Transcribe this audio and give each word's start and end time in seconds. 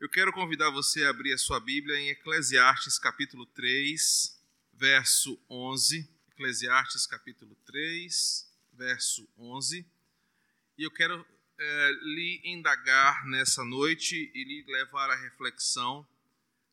Eu 0.00 0.08
quero 0.08 0.32
convidar 0.32 0.70
você 0.70 1.04
a 1.04 1.10
abrir 1.10 1.34
a 1.34 1.36
sua 1.36 1.60
Bíblia 1.60 1.94
em 2.00 2.08
Eclesiastes 2.08 2.98
capítulo 2.98 3.44
3, 3.44 4.34
verso 4.72 5.38
11. 5.50 6.08
Eclesiastes 6.30 7.06
capítulo 7.06 7.54
3, 7.66 8.50
verso 8.72 9.28
11. 9.36 9.86
E 10.78 10.82
eu 10.84 10.90
quero 10.90 11.22
é, 11.58 11.92
lhe 12.00 12.40
indagar 12.44 13.26
nessa 13.26 13.62
noite 13.62 14.32
e 14.34 14.42
lhe 14.42 14.64
levar 14.72 15.10
à 15.10 15.16
reflexão 15.16 16.08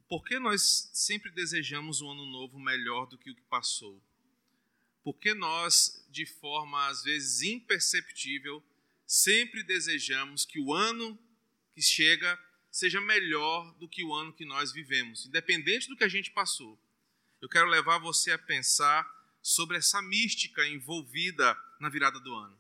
por 0.08 0.24
que 0.24 0.40
nós 0.40 0.90
sempre 0.94 1.30
desejamos 1.30 2.00
um 2.00 2.10
ano 2.10 2.26
novo 2.28 2.58
melhor 2.58 3.08
do 3.08 3.18
que 3.18 3.30
o 3.30 3.36
que 3.36 3.44
passou? 3.50 4.02
Por 5.04 5.20
que 5.20 5.34
nós, 5.34 6.02
de 6.10 6.26
forma 6.26 6.88
às 6.88 7.04
vezes 7.04 7.42
imperceptível, 7.42 8.64
sempre 9.06 9.64
desejamos 9.64 10.46
que 10.46 10.62
o 10.62 10.74
ano 10.74 11.20
que 11.74 11.82
chega 11.82 12.40
seja 12.78 13.02
melhor 13.02 13.74
do 13.80 13.90
que 13.90 14.04
o 14.04 14.14
ano 14.14 14.32
que 14.32 14.46
nós 14.46 14.72
vivemos, 14.72 15.26
independente 15.26 15.88
do 15.88 15.98
que 15.98 16.04
a 16.04 16.08
gente 16.08 16.30
passou. 16.30 16.80
Eu 17.42 17.50
quero 17.50 17.68
levar 17.68 17.98
você 17.98 18.32
a 18.32 18.38
pensar 18.38 19.04
sobre 19.42 19.78
essa 19.78 20.00
mística 20.00 20.64
envolvida 20.68 21.58
na 21.80 21.90
virada 21.90 22.20
do 22.20 22.32
ano. 22.36 22.56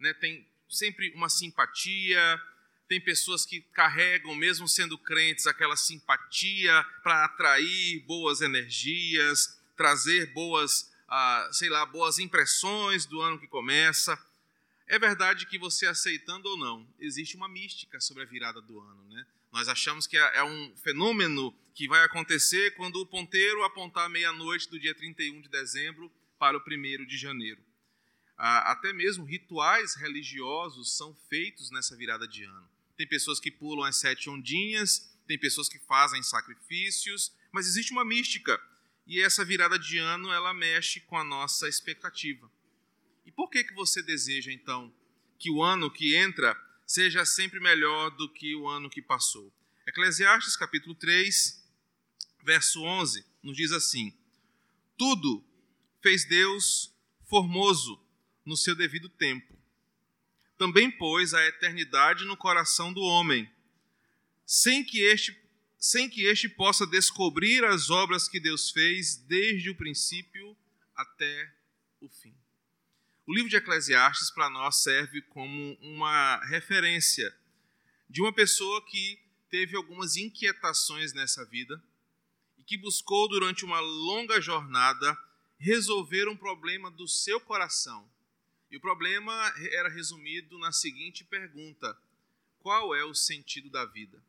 Né? 0.00 0.12
Tem 0.14 0.44
sempre 0.68 1.12
uma 1.14 1.28
simpatia, 1.28 2.42
tem 2.88 3.00
pessoas 3.00 3.46
que 3.46 3.60
carregam, 3.60 4.34
mesmo 4.34 4.66
sendo 4.66 4.98
crentes, 4.98 5.46
aquela 5.46 5.76
simpatia 5.76 6.84
para 7.04 7.24
atrair 7.24 8.00
boas 8.00 8.40
energias, 8.40 9.62
trazer 9.76 10.32
boas, 10.32 10.92
ah, 11.06 11.48
sei 11.52 11.68
lá, 11.68 11.86
boas 11.86 12.18
impressões 12.18 13.06
do 13.06 13.20
ano 13.20 13.38
que 13.38 13.46
começa. 13.46 14.18
É 14.88 14.98
verdade 14.98 15.46
que 15.46 15.58
você 15.60 15.86
aceitando 15.86 16.48
ou 16.48 16.58
não, 16.58 16.92
existe 16.98 17.36
uma 17.36 17.48
mística 17.48 18.00
sobre 18.00 18.24
a 18.24 18.26
virada 18.26 18.60
do 18.60 18.80
ano, 18.80 19.04
né? 19.04 19.24
Nós 19.54 19.68
achamos 19.68 20.04
que 20.08 20.18
é, 20.18 20.38
é 20.38 20.42
um 20.42 20.76
fenômeno 20.78 21.56
que 21.76 21.86
vai 21.86 22.04
acontecer 22.04 22.72
quando 22.72 22.96
o 22.96 23.06
ponteiro 23.06 23.62
apontar 23.62 24.10
meia-noite 24.10 24.68
do 24.68 24.80
dia 24.80 24.92
31 24.92 25.42
de 25.42 25.48
dezembro 25.48 26.10
para 26.36 26.58
o 26.58 26.60
1 26.60 27.06
de 27.06 27.16
janeiro. 27.16 27.62
Até 28.36 28.92
mesmo 28.92 29.24
rituais 29.24 29.94
religiosos 29.94 30.96
são 30.96 31.14
feitos 31.30 31.70
nessa 31.70 31.96
virada 31.96 32.26
de 32.26 32.42
ano. 32.42 32.68
Tem 32.96 33.06
pessoas 33.06 33.38
que 33.38 33.48
pulam 33.48 33.84
as 33.84 33.96
sete 33.96 34.28
ondinhas, 34.28 35.16
tem 35.24 35.38
pessoas 35.38 35.68
que 35.68 35.78
fazem 35.78 36.20
sacrifícios, 36.20 37.32
mas 37.52 37.68
existe 37.68 37.92
uma 37.92 38.04
mística. 38.04 38.60
E 39.06 39.20
essa 39.20 39.44
virada 39.44 39.78
de 39.78 39.98
ano, 39.98 40.32
ela 40.32 40.52
mexe 40.52 40.98
com 40.98 41.16
a 41.16 41.22
nossa 41.22 41.68
expectativa. 41.68 42.50
E 43.24 43.30
por 43.30 43.48
que, 43.48 43.62
que 43.62 43.74
você 43.74 44.02
deseja, 44.02 44.50
então, 44.50 44.92
que 45.38 45.48
o 45.48 45.62
ano 45.62 45.88
que 45.88 46.16
entra 46.16 46.60
seja 46.86 47.24
sempre 47.24 47.60
melhor 47.60 48.10
do 48.10 48.32
que 48.32 48.54
o 48.54 48.68
ano 48.68 48.90
que 48.90 49.02
passou. 49.02 49.52
Eclesiastes 49.86 50.56
capítulo 50.56 50.94
3, 50.94 51.62
verso 52.42 52.82
11, 52.82 53.24
nos 53.42 53.56
diz 53.56 53.72
assim: 53.72 54.16
Tudo 54.96 55.44
fez 56.02 56.24
Deus 56.24 56.94
formoso 57.26 58.00
no 58.44 58.56
seu 58.56 58.74
devido 58.74 59.08
tempo. 59.08 59.54
Também 60.56 60.90
pôs 60.90 61.34
a 61.34 61.44
eternidade 61.46 62.24
no 62.24 62.36
coração 62.36 62.92
do 62.92 63.00
homem, 63.00 63.50
sem 64.46 64.84
que 64.84 65.00
este 65.00 65.42
sem 65.76 66.08
que 66.08 66.22
este 66.22 66.48
possa 66.48 66.86
descobrir 66.86 67.62
as 67.62 67.90
obras 67.90 68.26
que 68.26 68.40
Deus 68.40 68.70
fez 68.70 69.16
desde 69.16 69.68
o 69.68 69.74
princípio 69.74 70.56
até 70.96 71.54
o 72.00 72.08
fim. 72.08 72.34
O 73.26 73.32
livro 73.32 73.48
de 73.48 73.56
Eclesiastes 73.56 74.30
para 74.30 74.50
nós 74.50 74.82
serve 74.82 75.22
como 75.22 75.78
uma 75.80 76.44
referência 76.44 77.34
de 78.08 78.20
uma 78.20 78.30
pessoa 78.30 78.84
que 78.84 79.18
teve 79.48 79.74
algumas 79.74 80.16
inquietações 80.16 81.14
nessa 81.14 81.42
vida 81.46 81.82
e 82.58 82.62
que 82.62 82.76
buscou 82.76 83.26
durante 83.26 83.64
uma 83.64 83.80
longa 83.80 84.42
jornada 84.42 85.16
resolver 85.58 86.28
um 86.28 86.36
problema 86.36 86.90
do 86.90 87.08
seu 87.08 87.40
coração. 87.40 88.06
E 88.70 88.76
o 88.76 88.80
problema 88.80 89.32
era 89.72 89.88
resumido 89.88 90.58
na 90.58 90.70
seguinte 90.70 91.24
pergunta: 91.24 91.96
qual 92.58 92.94
é 92.94 93.04
o 93.04 93.14
sentido 93.14 93.70
da 93.70 93.86
vida? 93.86 94.22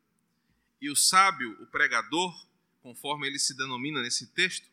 E 0.80 0.88
o 0.88 0.96
sábio, 0.96 1.54
o 1.60 1.66
pregador, 1.66 2.34
conforme 2.80 3.26
ele 3.26 3.38
se 3.38 3.54
denomina 3.54 4.00
nesse 4.00 4.28
texto, 4.28 4.66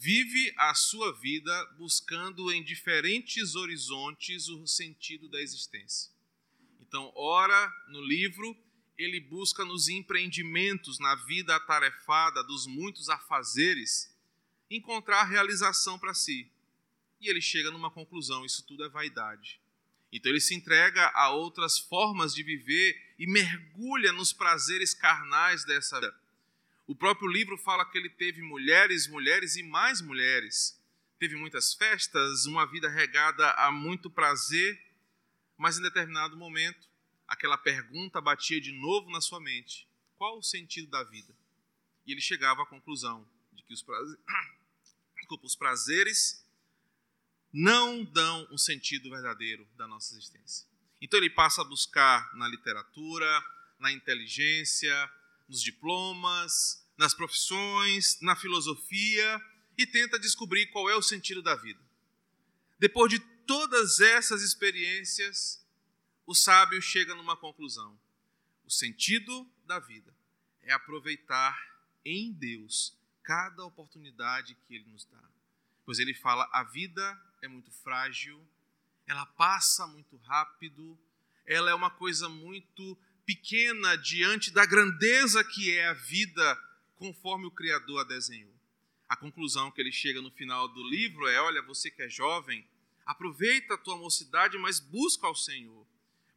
vive 0.00 0.50
a 0.56 0.72
sua 0.74 1.12
vida 1.12 1.66
buscando 1.76 2.50
em 2.50 2.64
diferentes 2.64 3.54
horizontes 3.54 4.48
o 4.48 4.66
sentido 4.66 5.28
da 5.28 5.42
existência. 5.42 6.10
Então, 6.80 7.12
ora 7.14 7.70
no 7.88 8.00
livro, 8.00 8.56
ele 8.96 9.20
busca 9.20 9.62
nos 9.62 9.88
empreendimentos, 9.88 10.98
na 10.98 11.14
vida 11.26 11.54
atarefada 11.54 12.42
dos 12.42 12.66
muitos 12.66 13.10
afazeres, 13.10 14.10
encontrar 14.70 15.24
realização 15.24 15.98
para 15.98 16.14
si. 16.14 16.50
E 17.20 17.28
ele 17.28 17.42
chega 17.42 17.70
numa 17.70 17.90
conclusão: 17.90 18.46
isso 18.46 18.64
tudo 18.66 18.82
é 18.82 18.88
vaidade. 18.88 19.60
Então 20.10 20.32
ele 20.32 20.40
se 20.40 20.54
entrega 20.54 21.08
a 21.14 21.28
outras 21.28 21.78
formas 21.78 22.34
de 22.34 22.42
viver 22.42 23.14
e 23.18 23.26
mergulha 23.26 24.12
nos 24.12 24.32
prazeres 24.32 24.94
carnais 24.94 25.62
dessa 25.66 26.00
vida 26.00 26.19
o 26.90 26.94
próprio 26.96 27.28
livro 27.28 27.56
fala 27.56 27.88
que 27.88 27.96
ele 27.96 28.10
teve 28.10 28.42
mulheres, 28.42 29.06
mulheres 29.06 29.54
e 29.54 29.62
mais 29.62 30.00
mulheres. 30.00 30.76
Teve 31.20 31.36
muitas 31.36 31.72
festas, 31.72 32.46
uma 32.46 32.66
vida 32.66 32.88
regada 32.88 33.48
a 33.52 33.70
muito 33.70 34.10
prazer, 34.10 34.76
mas 35.56 35.78
em 35.78 35.82
determinado 35.82 36.36
momento, 36.36 36.88
aquela 37.28 37.56
pergunta 37.56 38.20
batia 38.20 38.60
de 38.60 38.72
novo 38.72 39.08
na 39.08 39.20
sua 39.20 39.38
mente: 39.38 39.86
qual 40.16 40.36
o 40.36 40.42
sentido 40.42 40.90
da 40.90 41.04
vida? 41.04 41.32
E 42.04 42.10
ele 42.10 42.20
chegava 42.20 42.64
à 42.64 42.66
conclusão 42.66 43.24
de 43.52 43.62
que 43.62 43.72
os 43.72 43.84
prazeres, 43.84 44.20
Desculpa, 45.14 45.46
os 45.46 45.54
prazeres 45.54 46.44
não 47.52 48.02
dão 48.02 48.48
um 48.50 48.58
sentido 48.58 49.08
verdadeiro 49.10 49.64
da 49.76 49.86
nossa 49.86 50.12
existência. 50.12 50.66
Então 51.00 51.20
ele 51.20 51.30
passa 51.30 51.62
a 51.62 51.64
buscar 51.64 52.34
na 52.34 52.48
literatura, 52.48 53.44
na 53.78 53.92
inteligência, 53.92 55.08
nos 55.50 55.60
diplomas, 55.60 56.86
nas 56.96 57.12
profissões, 57.12 58.20
na 58.20 58.36
filosofia 58.36 59.42
e 59.76 59.84
tenta 59.84 60.18
descobrir 60.18 60.66
qual 60.68 60.88
é 60.88 60.94
o 60.94 61.02
sentido 61.02 61.42
da 61.42 61.56
vida. 61.56 61.80
Depois 62.78 63.10
de 63.10 63.18
todas 63.18 63.98
essas 63.98 64.42
experiências, 64.42 65.60
o 66.24 66.34
sábio 66.36 66.80
chega 66.80 67.16
numa 67.16 67.36
conclusão: 67.36 67.98
o 68.64 68.70
sentido 68.70 69.50
da 69.66 69.80
vida 69.80 70.14
é 70.62 70.72
aproveitar 70.72 71.58
em 72.04 72.32
Deus 72.32 72.96
cada 73.24 73.64
oportunidade 73.64 74.56
que 74.66 74.76
Ele 74.76 74.84
nos 74.84 75.04
dá. 75.04 75.22
Pois 75.84 75.98
ele 75.98 76.14
fala: 76.14 76.48
a 76.52 76.62
vida 76.62 77.20
é 77.42 77.48
muito 77.48 77.72
frágil, 77.72 78.40
ela 79.04 79.26
passa 79.26 79.84
muito 79.88 80.16
rápido, 80.18 80.96
ela 81.44 81.70
é 81.70 81.74
uma 81.74 81.90
coisa 81.90 82.28
muito 82.28 82.96
pequena 83.30 83.96
diante 83.96 84.50
da 84.50 84.66
grandeza 84.66 85.44
que 85.44 85.78
é 85.78 85.86
a 85.86 85.92
vida 85.92 86.58
conforme 86.96 87.46
o 87.46 87.50
Criador 87.52 88.00
a 88.00 88.04
desenhou. 88.04 88.52
A 89.08 89.14
conclusão 89.14 89.70
que 89.70 89.80
ele 89.80 89.92
chega 89.92 90.20
no 90.20 90.32
final 90.32 90.66
do 90.66 90.82
livro 90.88 91.28
é: 91.28 91.40
olha, 91.40 91.62
você 91.62 91.92
que 91.92 92.02
é 92.02 92.08
jovem, 92.08 92.66
aproveita 93.06 93.74
a 93.74 93.78
tua 93.78 93.96
mocidade, 93.96 94.58
mas 94.58 94.80
busca 94.80 95.28
ao 95.28 95.36
Senhor, 95.36 95.86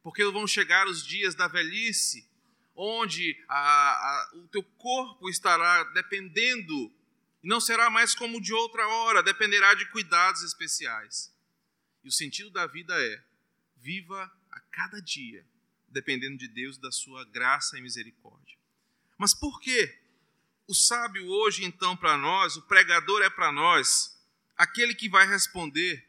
porque 0.04 0.24
vão 0.26 0.46
chegar 0.46 0.86
os 0.86 1.04
dias 1.04 1.34
da 1.34 1.48
velhice, 1.48 2.28
onde 2.76 3.36
a, 3.48 3.58
a, 3.58 4.30
o 4.36 4.46
teu 4.46 4.62
corpo 4.62 5.28
estará 5.28 5.82
dependendo, 5.94 6.92
e 7.42 7.48
não 7.48 7.60
será 7.60 7.90
mais 7.90 8.14
como 8.14 8.40
de 8.40 8.54
outra 8.54 8.86
hora, 8.86 9.20
dependerá 9.20 9.74
de 9.74 9.90
cuidados 9.90 10.44
especiais. 10.44 11.34
E 12.04 12.08
o 12.08 12.12
sentido 12.12 12.50
da 12.50 12.68
vida 12.68 12.94
é: 12.96 13.24
viva 13.78 14.30
a 14.52 14.60
cada 14.60 15.02
dia 15.02 15.44
dependendo 15.94 16.36
de 16.36 16.48
Deus, 16.48 16.76
da 16.76 16.90
sua 16.90 17.24
graça 17.24 17.78
e 17.78 17.80
misericórdia. 17.80 18.58
Mas 19.16 19.32
por 19.32 19.60
quê? 19.60 19.96
O 20.66 20.74
sábio 20.74 21.26
hoje, 21.26 21.64
então, 21.64 21.96
para 21.96 22.18
nós, 22.18 22.56
o 22.56 22.62
pregador 22.62 23.22
é 23.22 23.30
para 23.30 23.52
nós, 23.52 24.20
aquele 24.56 24.94
que 24.94 25.08
vai 25.08 25.26
responder 25.26 26.04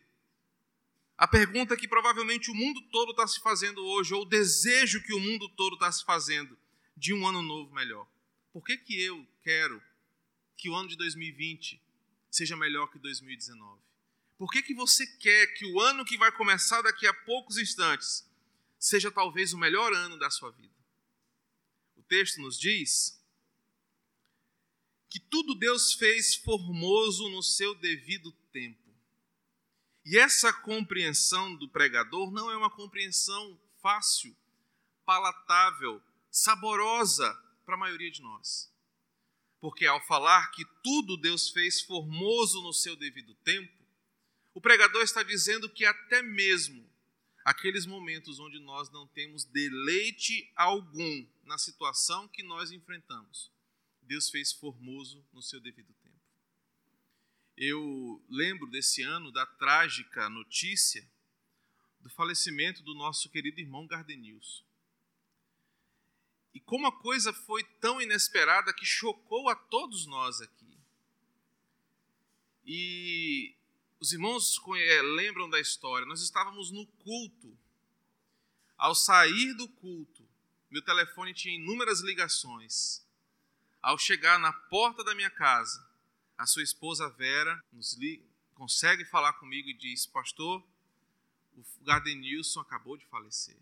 a 1.18 1.28
pergunta 1.28 1.78
que 1.78 1.88
provavelmente 1.88 2.50
o 2.50 2.56
mundo 2.56 2.82
todo 2.92 3.12
está 3.12 3.28
se 3.28 3.40
fazendo 3.40 3.86
hoje, 3.86 4.14
ou 4.14 4.24
o 4.24 4.26
desejo 4.26 5.02
que 5.04 5.14
o 5.14 5.20
mundo 5.20 5.48
todo 5.50 5.76
está 5.76 5.90
se 5.92 6.04
fazendo 6.04 6.58
de 6.98 7.14
um 7.14 7.26
ano 7.28 7.42
novo 7.42 7.74
melhor. 7.74 8.08
Por 8.52 8.64
que, 8.64 8.78
que 8.78 9.00
eu 9.02 9.26
quero 9.44 9.82
que 10.58 10.70
o 10.70 10.76
ano 10.76 10.90
de 10.90 10.98
2020 10.98 11.82
seja 12.32 12.58
melhor 12.58 12.88
que 12.88 12.98
2019? 12.98 13.82
Por 14.38 14.52
que, 14.52 14.62
que 14.62 14.74
você 14.74 15.06
quer 15.06 15.48
que 15.54 15.66
o 15.66 15.80
ano 15.80 16.04
que 16.04 16.18
vai 16.18 16.32
começar 16.32 16.82
daqui 16.82 17.08
a 17.08 17.14
poucos 17.14 17.58
instantes 17.58 18.26
seja 18.80 19.12
talvez 19.12 19.54
o 19.54 19.58
melhor 19.58 19.94
ano 19.94 20.18
da 20.18 20.30
sua 20.30 20.52
vida. 20.52 20.76
O 21.96 22.04
texto 22.04 22.42
nos 22.42 22.58
diz 22.60 23.22
que 25.10 25.20
tudo 25.20 25.56
Deus 25.56 25.94
fez 25.94 26.36
formoso 26.36 27.30
no 27.30 27.42
seu 27.42 27.74
devido 27.76 28.32
tempo. 28.52 28.94
E 30.06 30.18
essa 30.18 30.54
compreensão 30.54 31.56
do 31.56 31.70
pregador 31.70 32.32
não 32.32 32.52
é 32.52 32.58
uma 32.58 32.70
compreensão 32.70 33.60
fácil, 33.82 34.36
palatável, 35.06 36.02
saborosa 36.30 37.34
para 37.66 37.76
a 37.76 37.78
maioria 37.78 38.12
de 38.12 38.22
nós. 38.22 38.72
Porque 39.60 39.86
ao 39.88 40.06
falar 40.06 40.52
que 40.52 40.64
tudo 40.84 41.18
Deus 41.18 41.50
fez 41.50 41.82
formoso 41.82 42.62
no 42.62 42.74
seu 42.74 42.96
devido 42.96 43.34
tempo, 43.36 43.74
o 44.54 44.62
pregador 44.62 45.02
está 45.02 45.24
dizendo 45.24 45.70
que 45.70 45.86
até 45.86 46.22
mesmo 46.22 46.88
aqueles 47.46 47.86
momentos 47.86 48.40
onde 48.40 48.60
nós 48.60 48.90
não 48.90 49.06
temos 49.06 49.44
deleite 49.46 50.52
algum 50.56 51.28
na 51.44 51.60
situação 51.60 52.28
que 52.28 52.42
nós 52.42 52.72
enfrentamos, 52.72 53.52
Deus 54.02 54.32
fez 54.32 54.52
formoso 54.52 55.24
no 55.32 55.44
seu 55.44 55.62
devido 55.62 55.94
tempo. 55.94 56.16
Eu 57.56 58.22
lembro 58.28 58.68
desse 58.68 59.04
ano 59.04 59.32
da 59.32 59.46
trágica 59.46 60.28
notícia 60.28 61.08
do 62.00 62.10
falecimento 62.10 62.82
do 62.82 62.96
nosso 62.96 63.30
querido 63.30 63.60
irmão 63.60 63.86
Gardenilson. 63.86 64.64
E 66.52 66.60
como 66.60 66.88
a 66.88 66.92
coisa 66.92 67.32
foi 67.32 67.64
tão 67.64 68.02
inesperada 68.02 68.74
que 68.74 68.86
chocou 68.86 69.50
a 69.50 69.56
todos 69.56 70.06
nós 70.08 70.42
aqui. 70.42 70.78
E 72.66 73.56
os 74.00 74.12
irmãos 74.12 74.60
eh, 74.78 75.02
lembram 75.02 75.50
da 75.50 75.60
história, 75.60 76.06
nós 76.06 76.22
estávamos 76.22 76.72
no 76.72 76.86
culto. 76.86 77.58
Ao 78.78 78.94
sair 78.94 79.54
do 79.54 79.68
culto, 79.68 80.28
meu 80.70 80.82
telefone 80.82 81.34
tinha 81.34 81.56
inúmeras 81.56 82.02
ligações. 82.02 83.06
Ao 83.82 83.98
chegar 83.98 84.40
na 84.40 84.52
porta 84.52 85.04
da 85.04 85.16
minha 85.16 85.30
casa, 85.30 85.88
a 86.38 86.46
sua 86.46 86.64
esposa 86.64 87.10
Vera 87.10 87.64
liga, 87.98 88.26
consegue 88.54 89.06
falar 89.06 89.34
comigo 89.34 89.70
e 89.70 89.74
diz: 89.74 90.06
Pastor, 90.06 90.62
o 91.56 91.64
Gardenilson 91.82 92.60
acabou 92.60 92.98
de 92.98 93.06
falecer. 93.06 93.58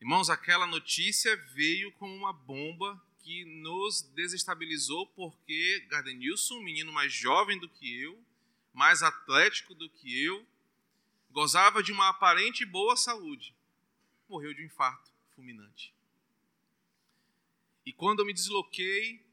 Irmãos, 0.00 0.28
aquela 0.28 0.66
notícia 0.66 1.34
veio 1.54 1.90
como 1.92 2.14
uma 2.14 2.32
bomba 2.32 3.02
que 3.20 3.44
nos 3.62 4.02
desestabilizou, 4.14 5.06
porque 5.08 5.86
Gardenilson, 5.88 6.56
um 6.56 6.62
menino 6.62 6.92
mais 6.92 7.12
jovem 7.12 7.58
do 7.58 7.68
que 7.68 8.00
eu, 8.00 8.22
mais 8.76 9.02
atlético 9.02 9.74
do 9.74 9.88
que 9.88 10.22
eu, 10.22 10.46
gozava 11.30 11.82
de 11.82 11.92
uma 11.92 12.10
aparente 12.10 12.62
boa 12.66 12.94
saúde, 12.94 13.54
morreu 14.28 14.52
de 14.52 14.60
um 14.60 14.66
infarto 14.66 15.10
fulminante. 15.34 15.94
E 17.86 17.92
quando 17.92 18.20
eu 18.20 18.26
me 18.26 18.34
desloquei 18.34 19.24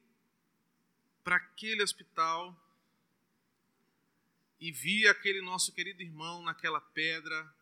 para 1.25 1.36
aquele 1.36 1.84
hospital, 1.84 2.57
e 4.62 4.72
vi 4.72 5.10
aquele 5.10 5.42
nosso 5.42 5.74
querido 5.74 6.01
irmão 6.01 6.42
naquela 6.42 6.80
pedra, 6.80 7.54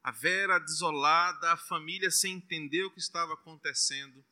a 0.00 0.12
Vera 0.12 0.60
desolada, 0.60 1.52
a 1.52 1.56
família 1.56 2.08
sem 2.08 2.34
entender 2.34 2.84
o 2.84 2.90
que 2.92 3.00
estava 3.00 3.34
acontecendo. 3.34 4.24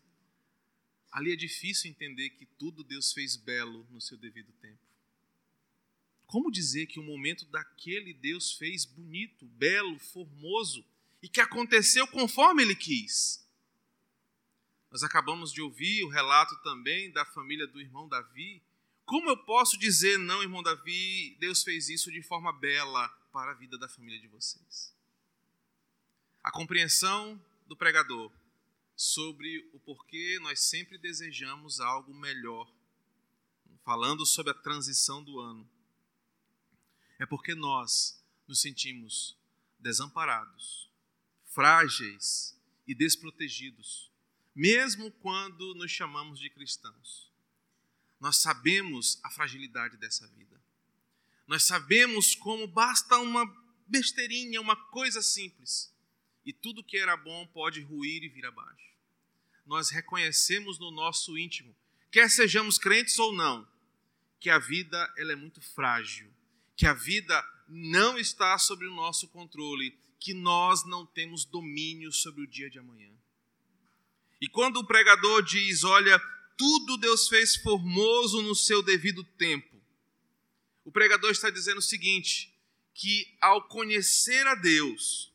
Ali 1.10 1.32
é 1.32 1.36
difícil 1.36 1.90
entender 1.90 2.30
que 2.30 2.46
tudo 2.46 2.84
Deus 2.84 3.12
fez 3.12 3.34
belo 3.34 3.84
no 3.90 4.00
seu 4.00 4.16
devido 4.16 4.52
tempo. 4.60 4.85
Como 6.36 6.52
dizer 6.52 6.86
que 6.86 7.00
o 7.00 7.02
momento 7.02 7.46
daquele 7.46 8.12
Deus 8.12 8.52
fez 8.52 8.84
bonito, 8.84 9.46
belo, 9.46 9.98
formoso 9.98 10.84
e 11.22 11.30
que 11.30 11.40
aconteceu 11.40 12.06
conforme 12.06 12.62
ele 12.62 12.76
quis? 12.76 13.42
Nós 14.90 15.02
acabamos 15.02 15.50
de 15.50 15.62
ouvir 15.62 16.04
o 16.04 16.10
relato 16.10 16.54
também 16.62 17.10
da 17.10 17.24
família 17.24 17.66
do 17.66 17.80
irmão 17.80 18.06
Davi, 18.06 18.62
como 19.06 19.30
eu 19.30 19.36
posso 19.44 19.78
dizer, 19.78 20.18
não, 20.18 20.42
irmão 20.42 20.62
Davi, 20.62 21.34
Deus 21.40 21.62
fez 21.62 21.88
isso 21.88 22.12
de 22.12 22.20
forma 22.20 22.52
bela 22.52 23.08
para 23.32 23.52
a 23.52 23.54
vida 23.54 23.78
da 23.78 23.88
família 23.88 24.20
de 24.20 24.28
vocês? 24.28 24.94
A 26.44 26.50
compreensão 26.50 27.42
do 27.66 27.74
pregador 27.74 28.30
sobre 28.94 29.66
o 29.72 29.80
porquê 29.80 30.38
nós 30.42 30.60
sempre 30.60 30.98
desejamos 30.98 31.80
algo 31.80 32.12
melhor, 32.12 32.70
falando 33.82 34.26
sobre 34.26 34.50
a 34.50 34.54
transição 34.54 35.24
do 35.24 35.40
ano, 35.40 35.66
é 37.18 37.26
porque 37.26 37.54
nós 37.54 38.22
nos 38.46 38.60
sentimos 38.60 39.36
desamparados, 39.78 40.90
frágeis 41.44 42.58
e 42.86 42.94
desprotegidos, 42.94 44.10
mesmo 44.54 45.10
quando 45.10 45.74
nos 45.74 45.90
chamamos 45.90 46.38
de 46.38 46.50
cristãos. 46.50 47.30
Nós 48.18 48.36
sabemos 48.36 49.20
a 49.22 49.30
fragilidade 49.30 49.96
dessa 49.96 50.26
vida. 50.28 50.60
Nós 51.46 51.64
sabemos 51.64 52.34
como 52.34 52.66
basta 52.66 53.18
uma 53.18 53.46
besteirinha, 53.86 54.60
uma 54.60 54.76
coisa 54.76 55.22
simples, 55.22 55.92
e 56.44 56.52
tudo 56.52 56.82
que 56.82 56.96
era 56.96 57.16
bom 57.16 57.46
pode 57.48 57.80
ruir 57.80 58.22
e 58.22 58.28
vir 58.28 58.46
abaixo. 58.46 58.94
Nós 59.64 59.90
reconhecemos 59.90 60.78
no 60.78 60.90
nosso 60.90 61.36
íntimo, 61.36 61.74
quer 62.10 62.30
sejamos 62.30 62.78
crentes 62.78 63.18
ou 63.18 63.32
não, 63.32 63.68
que 64.38 64.48
a 64.48 64.58
vida 64.58 65.12
ela 65.16 65.32
é 65.32 65.36
muito 65.36 65.60
frágil, 65.60 66.32
que 66.76 66.86
a 66.86 66.92
vida 66.92 67.44
não 67.68 68.18
está 68.18 68.56
sob 68.58 68.86
o 68.86 68.94
nosso 68.94 69.28
controle, 69.28 69.98
que 70.20 70.34
nós 70.34 70.84
não 70.86 71.06
temos 71.06 71.44
domínio 71.44 72.12
sobre 72.12 72.42
o 72.42 72.46
dia 72.46 72.70
de 72.70 72.78
amanhã. 72.78 73.10
E 74.40 74.48
quando 74.48 74.76
o 74.76 74.86
pregador 74.86 75.42
diz, 75.42 75.82
olha, 75.82 76.20
tudo 76.56 76.96
Deus 76.96 77.28
fez 77.28 77.56
formoso 77.56 78.42
no 78.42 78.54
seu 78.54 78.82
devido 78.82 79.24
tempo. 79.24 79.76
O 80.84 80.92
pregador 80.92 81.30
está 81.30 81.50
dizendo 81.50 81.78
o 81.78 81.82
seguinte: 81.82 82.52
que 82.94 83.26
ao 83.40 83.62
conhecer 83.68 84.46
a 84.46 84.54
Deus 84.54 85.32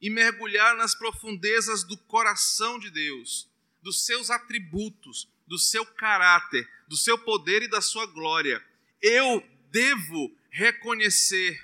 e 0.00 0.10
mergulhar 0.10 0.76
nas 0.76 0.94
profundezas 0.94 1.84
do 1.84 1.96
coração 1.96 2.78
de 2.78 2.90
Deus, 2.90 3.48
dos 3.82 4.04
seus 4.04 4.30
atributos, 4.30 5.28
do 5.46 5.58
seu 5.58 5.84
caráter, 5.84 6.68
do 6.86 6.96
seu 6.96 7.18
poder 7.18 7.62
e 7.62 7.68
da 7.68 7.80
sua 7.80 8.06
glória, 8.06 8.64
eu 9.00 9.42
devo 9.70 10.36
reconhecer 10.58 11.56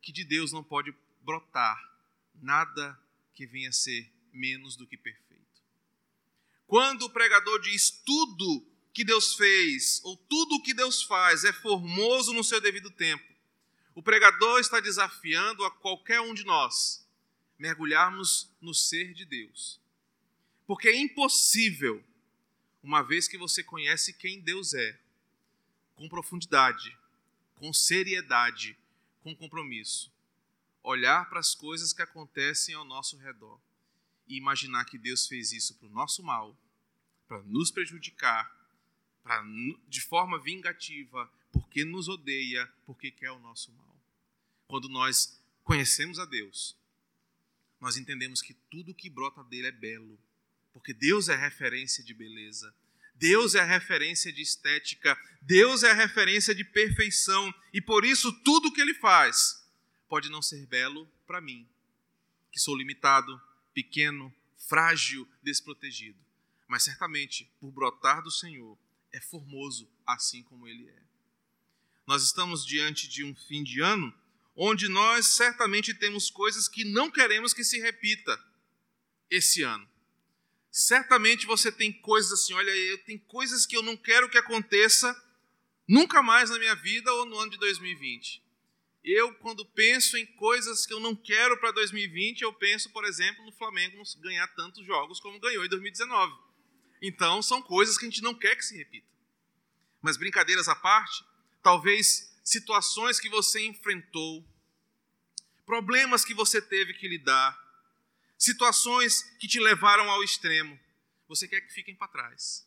que 0.00 0.12
de 0.12 0.22
Deus 0.22 0.52
não 0.52 0.62
pode 0.62 0.94
brotar 1.20 1.76
nada 2.40 2.96
que 3.34 3.44
venha 3.44 3.70
a 3.70 3.72
ser 3.72 4.08
menos 4.32 4.76
do 4.76 4.86
que 4.86 4.96
perfeito. 4.96 5.60
Quando 6.64 7.02
o 7.06 7.10
pregador 7.10 7.60
diz 7.60 7.90
tudo 7.90 8.64
que 8.94 9.02
Deus 9.02 9.34
fez, 9.34 10.00
ou 10.04 10.16
tudo 10.16 10.54
o 10.54 10.62
que 10.62 10.72
Deus 10.72 11.02
faz 11.02 11.42
é 11.42 11.52
formoso 11.52 12.32
no 12.32 12.44
seu 12.44 12.60
devido 12.60 12.88
tempo, 12.92 13.24
o 13.96 14.02
pregador 14.02 14.60
está 14.60 14.78
desafiando 14.78 15.64
a 15.64 15.70
qualquer 15.72 16.20
um 16.20 16.32
de 16.32 16.44
nós 16.44 17.04
mergulharmos 17.58 18.48
no 18.60 18.72
ser 18.72 19.12
de 19.12 19.24
Deus. 19.24 19.80
Porque 20.68 20.88
é 20.88 20.96
impossível, 20.96 22.00
uma 22.80 23.02
vez 23.02 23.26
que 23.26 23.36
você 23.36 23.64
conhece 23.64 24.12
quem 24.12 24.40
Deus 24.40 24.72
é, 24.72 25.00
com 25.96 26.08
profundidade, 26.08 26.96
com 27.60 27.74
seriedade, 27.74 28.74
com 29.22 29.36
compromisso, 29.36 30.10
olhar 30.82 31.28
para 31.28 31.40
as 31.40 31.54
coisas 31.54 31.92
que 31.92 32.00
acontecem 32.00 32.74
ao 32.74 32.86
nosso 32.86 33.18
redor 33.18 33.60
e 34.26 34.38
imaginar 34.38 34.86
que 34.86 34.96
Deus 34.96 35.28
fez 35.28 35.52
isso 35.52 35.74
para 35.74 35.86
o 35.86 35.92
nosso 35.92 36.22
mal, 36.22 36.56
para 37.28 37.42
nos 37.42 37.70
prejudicar, 37.70 38.50
para 39.22 39.44
de 39.86 40.00
forma 40.00 40.40
vingativa, 40.40 41.30
porque 41.52 41.84
nos 41.84 42.08
odeia, 42.08 42.66
porque 42.86 43.10
quer 43.10 43.30
o 43.30 43.38
nosso 43.38 43.70
mal. 43.72 43.94
Quando 44.66 44.88
nós 44.88 45.38
conhecemos 45.62 46.18
a 46.18 46.24
Deus, 46.24 46.74
nós 47.78 47.98
entendemos 47.98 48.40
que 48.40 48.54
tudo 48.70 48.94
que 48.94 49.10
brota 49.10 49.44
dele 49.44 49.66
é 49.66 49.72
belo, 49.72 50.18
porque 50.72 50.94
Deus 50.94 51.28
é 51.28 51.36
referência 51.36 52.02
de 52.02 52.14
beleza. 52.14 52.74
Deus 53.20 53.54
é 53.54 53.60
a 53.60 53.66
referência 53.66 54.32
de 54.32 54.40
estética, 54.40 55.14
Deus 55.42 55.82
é 55.82 55.90
a 55.90 55.94
referência 55.94 56.54
de 56.54 56.64
perfeição, 56.64 57.52
e 57.70 57.78
por 57.78 58.02
isso 58.02 58.32
tudo 58.42 58.72
que 58.72 58.80
ele 58.80 58.94
faz 58.94 59.62
pode 60.08 60.30
não 60.30 60.40
ser 60.40 60.66
belo 60.66 61.06
para 61.26 61.38
mim, 61.38 61.68
que 62.50 62.58
sou 62.58 62.74
limitado, 62.74 63.38
pequeno, 63.74 64.34
frágil, 64.66 65.28
desprotegido. 65.42 66.18
Mas 66.66 66.84
certamente, 66.84 67.44
por 67.60 67.70
brotar 67.70 68.22
do 68.22 68.30
Senhor, 68.30 68.78
é 69.12 69.20
formoso 69.20 69.86
assim 70.06 70.42
como 70.42 70.66
ele 70.66 70.88
é. 70.88 71.02
Nós 72.06 72.22
estamos 72.22 72.64
diante 72.64 73.06
de 73.06 73.22
um 73.22 73.34
fim 73.34 73.62
de 73.62 73.82
ano 73.82 74.14
onde 74.56 74.88
nós 74.88 75.26
certamente 75.26 75.92
temos 75.92 76.30
coisas 76.30 76.68
que 76.68 76.84
não 76.84 77.10
queremos 77.10 77.52
que 77.52 77.64
se 77.64 77.78
repita 77.80 78.42
esse 79.28 79.62
ano. 79.62 79.86
Certamente 80.70 81.46
você 81.46 81.72
tem 81.72 81.92
coisas 81.92 82.32
assim, 82.32 82.54
olha, 82.54 82.70
eu 82.70 82.98
tenho 83.04 83.18
coisas 83.20 83.66
que 83.66 83.76
eu 83.76 83.82
não 83.82 83.96
quero 83.96 84.28
que 84.28 84.38
aconteça 84.38 85.14
nunca 85.88 86.22
mais 86.22 86.50
na 86.50 86.58
minha 86.58 86.74
vida 86.76 87.12
ou 87.12 87.26
no 87.26 87.38
ano 87.38 87.50
de 87.50 87.58
2020. 87.58 88.40
Eu, 89.02 89.34
quando 89.36 89.64
penso 89.64 90.16
em 90.16 90.26
coisas 90.26 90.86
que 90.86 90.92
eu 90.92 91.00
não 91.00 91.16
quero 91.16 91.58
para 91.58 91.72
2020, 91.72 92.42
eu 92.42 92.52
penso, 92.52 92.90
por 92.90 93.04
exemplo, 93.04 93.44
no 93.44 93.52
Flamengo 93.52 94.00
ganhar 94.20 94.46
tantos 94.48 94.86
jogos 94.86 95.18
como 95.18 95.40
ganhou 95.40 95.64
em 95.64 95.68
2019. 95.68 96.32
Então, 97.02 97.42
são 97.42 97.62
coisas 97.62 97.96
que 97.96 98.04
a 98.04 98.10
gente 98.10 98.22
não 98.22 98.34
quer 98.34 98.54
que 98.54 98.64
se 98.64 98.76
repita. 98.76 99.08
Mas, 100.02 100.18
brincadeiras 100.18 100.68
à 100.68 100.76
parte, 100.76 101.24
talvez 101.62 102.38
situações 102.44 103.18
que 103.18 103.28
você 103.28 103.64
enfrentou, 103.66 104.46
problemas 105.64 106.24
que 106.24 106.34
você 106.34 106.60
teve 106.60 106.92
que 106.94 107.08
lidar, 107.08 107.58
situações 108.40 109.22
que 109.38 109.46
te 109.46 109.60
levaram 109.60 110.10
ao 110.10 110.24
extremo, 110.24 110.80
você 111.28 111.46
quer 111.46 111.60
que 111.60 111.74
fiquem 111.74 111.94
para 111.94 112.08
trás. 112.08 112.66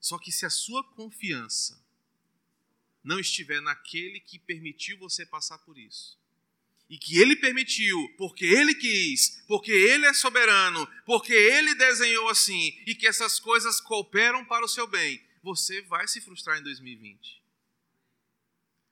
Só 0.00 0.16
que 0.16 0.30
se 0.30 0.46
a 0.46 0.50
sua 0.50 0.84
confiança 0.94 1.84
não 3.02 3.18
estiver 3.18 3.60
naquele 3.60 4.20
que 4.20 4.38
permitiu 4.38 4.96
você 4.96 5.26
passar 5.26 5.58
por 5.58 5.76
isso, 5.76 6.16
e 6.88 6.96
que 6.96 7.18
ele 7.18 7.34
permitiu, 7.34 7.98
porque 8.16 8.44
ele 8.44 8.74
quis, 8.74 9.42
porque 9.48 9.72
ele 9.72 10.06
é 10.06 10.14
soberano, 10.14 10.86
porque 11.04 11.32
ele 11.32 11.74
desenhou 11.74 12.28
assim, 12.28 12.80
e 12.86 12.94
que 12.94 13.08
essas 13.08 13.40
coisas 13.40 13.80
cooperam 13.80 14.44
para 14.44 14.64
o 14.64 14.68
seu 14.68 14.86
bem, 14.86 15.20
você 15.42 15.82
vai 15.82 16.06
se 16.06 16.20
frustrar 16.20 16.58
em 16.58 16.62
2020. 16.62 17.42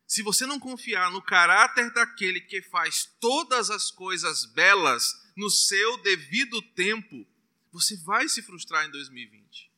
Se 0.06 0.22
você 0.22 0.44
não 0.44 0.58
confiar 0.58 1.10
no 1.10 1.22
caráter 1.22 1.92
daquele 1.92 2.40
que 2.40 2.60
faz 2.62 3.04
todas 3.20 3.70
as 3.70 3.90
coisas 3.90 4.44
belas 4.44 5.21
no 5.36 5.50
seu 5.50 5.96
devido 6.02 6.60
tempo, 6.74 7.26
você 7.70 7.96
vai 7.96 8.28
se 8.28 8.42
frustrar 8.42 8.86
em 8.86 8.90
2020. 8.90 9.70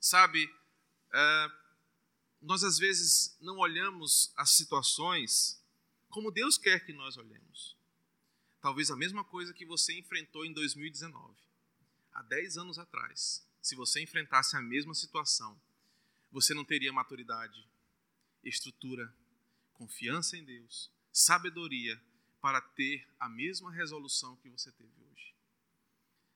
Sabe, 0.00 0.48
é, 1.12 1.52
nós 2.40 2.62
às 2.62 2.78
vezes 2.78 3.36
não 3.40 3.58
olhamos 3.58 4.32
as 4.36 4.50
situações 4.50 5.60
como 6.08 6.30
Deus 6.30 6.56
quer 6.56 6.84
que 6.84 6.92
nós 6.92 7.16
olhemos. 7.16 7.76
Talvez 8.60 8.90
a 8.90 8.96
mesma 8.96 9.24
coisa 9.24 9.52
que 9.52 9.64
você 9.64 9.96
enfrentou 9.98 10.44
em 10.44 10.52
2019, 10.52 11.36
há 12.12 12.22
10 12.22 12.58
anos 12.58 12.78
atrás. 12.78 13.46
Se 13.60 13.74
você 13.74 14.00
enfrentasse 14.00 14.56
a 14.56 14.60
mesma 14.60 14.94
situação, 14.94 15.60
você 16.30 16.54
não 16.54 16.64
teria 16.64 16.92
maturidade, 16.92 17.66
estrutura, 18.44 19.12
confiança 19.74 20.36
em 20.36 20.44
Deus, 20.44 20.90
sabedoria 21.12 22.00
para 22.40 22.60
ter 22.60 23.06
a 23.18 23.28
mesma 23.28 23.72
resolução 23.72 24.36
que 24.36 24.48
você 24.48 24.70
teve 24.72 24.92
hoje. 25.10 25.34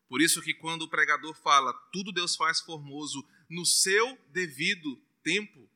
Por 0.09 0.21
isso 0.21 0.43
que 0.43 0.53
quando 0.53 0.83
o 0.83 0.89
pregador 0.89 1.35
fala, 1.35 1.73
tudo 1.93 2.13
Deus 2.13 2.37
faz 2.37 2.61
formoso 2.61 3.27
no 3.49 3.65
seu 3.65 4.19
devido 4.29 5.01
tempo, 5.23 5.69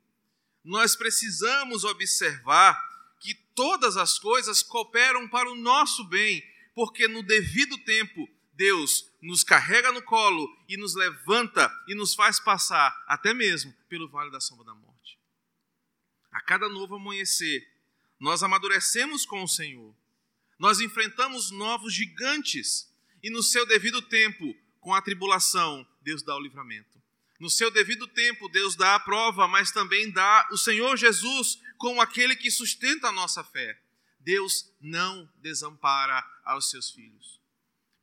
nós 0.63 0.97
precisamos 0.97 1.85
observar 1.85 2.77
que 3.21 3.35
todas 3.55 3.97
as 3.97 4.19
coisas 4.19 4.63
cooperam 4.63 5.29
para 5.29 5.51
o 5.51 5.55
nosso 5.55 6.05
bem, 6.05 6.43
porque 6.75 7.09
no 7.09 7.23
devido 7.23 7.79
tempo 7.79 8.29
Deus 8.53 9.11
nos 9.23 9.45
carrega 9.45 9.93
no 9.93 10.03
colo 10.03 10.49
e 10.69 10.77
nos 10.77 10.95
levanta 10.95 11.71
e 11.87 11.95
nos 11.95 12.15
faz 12.15 12.41
passar 12.41 12.95
até 13.07 13.33
mesmo 13.33 13.73
pelo 13.89 14.09
vale 14.09 14.31
da 14.31 14.41
sombra 14.41 14.67
da 14.67 14.75
morte. 14.75 15.19
A 16.31 16.41
cada 16.41 16.69
novo 16.69 16.97
amanhecer, 16.97 17.67
nós 18.19 18.43
amadurecemos 18.43 19.25
com 19.25 19.43
o 19.43 19.49
Senhor. 19.49 19.95
Nós 20.59 20.81
enfrentamos 20.81 21.51
novos 21.51 21.93
gigantes 21.93 22.93
e 23.23 23.31
no 23.31 23.43
seu 23.43 23.67
devido 23.67 24.01
tempo, 24.03 24.55
com 24.81 24.95
a 24.95 25.03
tribulação, 25.03 25.87
Deus 26.01 26.23
dá 26.23 26.37
o 26.37 26.41
livramento. 26.41 27.03
No 27.39 27.51
seu 27.51 27.71
devido 27.71 28.07
tempo, 28.07 28.49
Deus 28.49 28.77
dá 28.77 28.95
a 28.95 29.01
prova, 29.01 29.47
mas 29.47 29.71
também 29.71 30.11
dá 30.11 30.49
o 30.51 30.57
Senhor 30.57 30.97
Jesus 30.97 31.61
como 31.77 32.01
aquele 32.01 32.35
que 32.35 32.51
sustenta 32.51 33.09
a 33.09 33.13
nossa 33.13 33.45
fé. 33.45 33.79
Deus 34.21 34.73
não 34.81 35.31
desampara 35.37 36.25
aos 36.45 36.71
seus 36.71 36.91
filhos. 36.91 37.41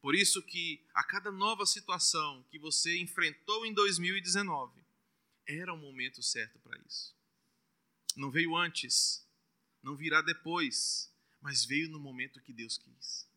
Por 0.01 0.13
isso 0.13 0.41
que 0.43 0.85
a 0.93 1.03
cada 1.03 1.31
nova 1.31 1.65
situação 1.65 2.45
que 2.51 2.59
você 2.59 2.97
enfrentou 2.97 3.65
em 3.65 3.73
2019, 3.73 4.83
era 5.47 5.73
o 5.73 5.77
momento 5.77 6.21
certo 6.21 6.59
para 6.59 6.77
isso. 6.85 7.15
Não 8.15 8.29
veio 8.29 8.55
antes, 8.55 9.25
não 9.81 9.95
virá 9.95 10.21
depois, 10.21 11.12
mas 11.43 11.65
veio 11.65 11.89
no 11.89 11.99
momento 11.99 12.41
que 12.41 12.53
Deus 12.53 12.77
quis. 12.77 13.27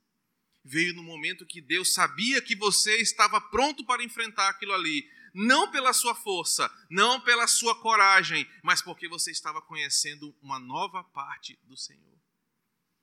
Veio 0.64 0.94
no 0.94 1.02
momento 1.02 1.44
que 1.44 1.60
Deus 1.60 1.92
sabia 1.92 2.40
que 2.40 2.54
você 2.54 2.96
estava 2.98 3.40
pronto 3.40 3.84
para 3.84 4.02
enfrentar 4.02 4.48
aquilo 4.48 4.72
ali, 4.72 5.10
não 5.34 5.70
pela 5.70 5.92
sua 5.92 6.14
força, 6.14 6.72
não 6.88 7.20
pela 7.20 7.48
sua 7.48 7.74
coragem, 7.82 8.48
mas 8.62 8.80
porque 8.80 9.08
você 9.08 9.32
estava 9.32 9.60
conhecendo 9.60 10.34
uma 10.40 10.58
nova 10.58 11.02
parte 11.02 11.58
do 11.64 11.76
Senhor. 11.76 12.16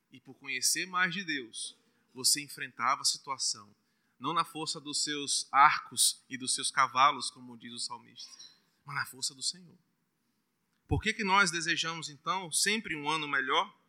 E 0.09 0.21
por 0.21 0.35
conhecer 0.35 0.87
mais 0.87 1.13
de 1.13 1.23
Deus, 1.23 1.77
você 2.13 2.41
enfrentava 2.41 3.01
a 3.01 3.05
situação, 3.05 3.75
não 4.17 4.33
na 4.33 4.45
força 4.45 4.79
dos 4.79 5.03
seus 5.03 5.47
arcos 5.51 6.23
e 6.29 6.37
dos 6.37 6.55
seus 6.55 6.71
cavalos, 6.71 7.29
como 7.29 7.57
diz 7.57 7.73
o 7.73 7.79
salmista, 7.79 8.31
mas 8.85 8.95
na 8.95 9.05
força 9.05 9.35
do 9.35 9.43
Senhor. 9.43 9.77
Por 10.87 11.01
que, 11.01 11.13
que 11.13 11.23
nós 11.25 11.51
desejamos, 11.51 12.07
então, 12.07 12.51
sempre 12.51 12.95
um 12.95 13.09
ano 13.09 13.27
melhor? 13.27 13.82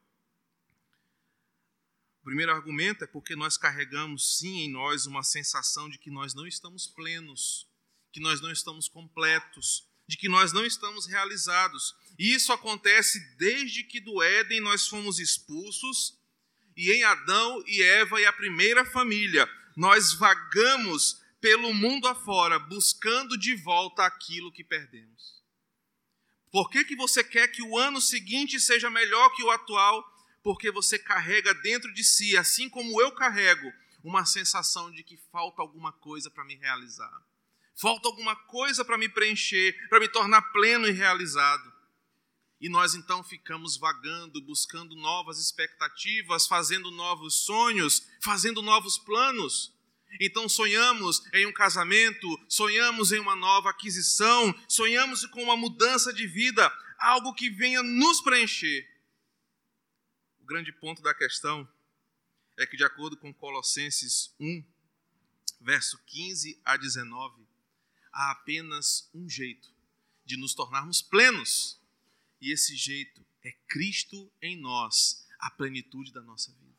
Primeiro 2.35 2.50
argumento 2.50 3.05
é 3.05 3.07
porque 3.07 3.37
nós 3.37 3.57
carregamos, 3.57 4.38
sim, 4.38 4.62
em 4.62 4.69
nós 4.69 5.07
uma 5.07 5.23
sensação 5.23 5.88
de 5.88 5.97
que 5.97 6.11
nós 6.11 6.35
não 6.35 6.49
estamos 6.49 6.85
plenos 6.85 7.69
que 8.12 8.19
nós 8.19 8.41
não 8.41 8.50
estamos 8.50 8.88
completos, 8.88 9.87
de 10.05 10.17
que 10.17 10.29
nós 10.29 10.53
não 10.53 10.67
estamos 10.67 11.07
realizados. 11.07 11.95
E 12.19 12.35
isso 12.35 12.53
acontece 12.53 13.21
desde 13.37 13.85
que 13.85 14.00
do 14.00 14.21
Éden 14.21 14.61
nós 14.61 14.88
fomos 14.88 15.21
expulsos 15.21 16.19
e 16.76 16.91
em 16.91 17.05
Adão 17.05 17.62
e 17.69 17.81
Eva 17.83 18.21
e 18.21 18.26
a 18.26 18.33
primeira 18.33 18.85
família 18.85 19.49
nós 19.76 20.12
vagamos 20.12 21.23
pelo 21.41 21.73
mundo 21.73 22.09
afora 22.09 22.59
buscando 22.59 23.38
de 23.38 23.55
volta 23.55 24.05
aquilo 24.05 24.50
que 24.50 24.64
perdemos. 24.64 25.41
Por 26.50 26.69
que, 26.69 26.85
que 26.85 26.97
você 26.97 27.23
quer 27.23 27.47
que 27.47 27.62
o 27.62 27.79
ano 27.79 28.00
seguinte 28.00 28.59
seja 28.59 28.91
melhor 28.91 29.31
que 29.37 29.43
o 29.45 29.53
atual? 29.53 30.13
Porque 30.45 30.71
você 30.71 30.99
carrega 30.99 31.55
dentro 31.55 31.93
de 31.95 32.05
si, 32.05 32.37
assim 32.37 32.69
como 32.69 33.01
eu 33.01 33.11
carrego, 33.11 33.73
uma 34.05 34.27
sensação 34.27 34.91
de 34.91 35.03
que 35.03 35.17
falta 35.33 35.63
alguma 35.63 35.91
coisa 35.91 36.31
para 36.31 36.45
me 36.45 36.55
realizar. 36.55 37.11
Falta 37.75 38.07
alguma 38.07 38.37
coisa 38.37 38.85
para 38.85 38.99
me 38.99 39.09
preencher, 39.09 39.75
para 39.89 39.99
me 39.99 40.07
tornar 40.07 40.43
pleno 40.53 40.87
e 40.87 40.93
realizado. 40.93 41.73
E 42.61 42.69
nós 42.69 42.95
então 42.95 43.25
ficamos 43.25 43.79
vagando, 43.79 44.41
buscando 44.43 44.95
novas 44.95 45.39
expectativas, 45.39 46.47
fazendo 46.47 46.91
novos 46.91 47.47
sonhos, 47.47 48.07
fazendo 48.23 48.61
novos 48.61 48.99
planos. 48.99 49.73
Então 50.21 50.47
sonhamos 50.47 51.23
em 51.33 51.47
um 51.47 51.53
casamento, 51.53 52.29
sonhamos 52.51 53.13
em 53.13 53.19
uma 53.19 53.35
nova 53.35 53.71
aquisição, 53.71 54.55
sonhamos 54.69 55.25
com 55.27 55.43
uma 55.43 55.57
mudança 55.57 56.13
de 56.13 56.27
vida, 56.27 56.71
algo 56.99 57.33
que 57.33 57.49
venha 57.49 57.83
nos 57.83 58.21
preencher. 58.21 58.94
O 60.45 60.47
grande 60.47 60.71
ponto 60.73 61.01
da 61.01 61.15
questão 61.15 61.67
é 62.59 62.67
que, 62.67 62.77
de 62.77 62.85
acordo 62.85 63.17
com 63.17 63.33
Colossenses 63.33 64.35
1, 64.39 64.63
verso 65.63 65.99
15 66.05 66.61
a 66.63 66.77
19, 66.77 67.49
há 68.13 68.33
apenas 68.33 69.09
um 69.15 69.27
jeito 69.27 69.73
de 70.23 70.37
nos 70.37 70.53
tornarmos 70.53 71.01
plenos, 71.01 71.81
e 72.43 72.53
esse 72.53 72.77
jeito 72.77 73.25
é 73.43 73.53
Cristo 73.67 74.31
em 74.43 74.61
nós, 74.61 75.27
a 75.39 75.51
plenitude 75.51 76.13
da 76.13 76.21
nossa 76.21 76.53
vida. 76.53 76.77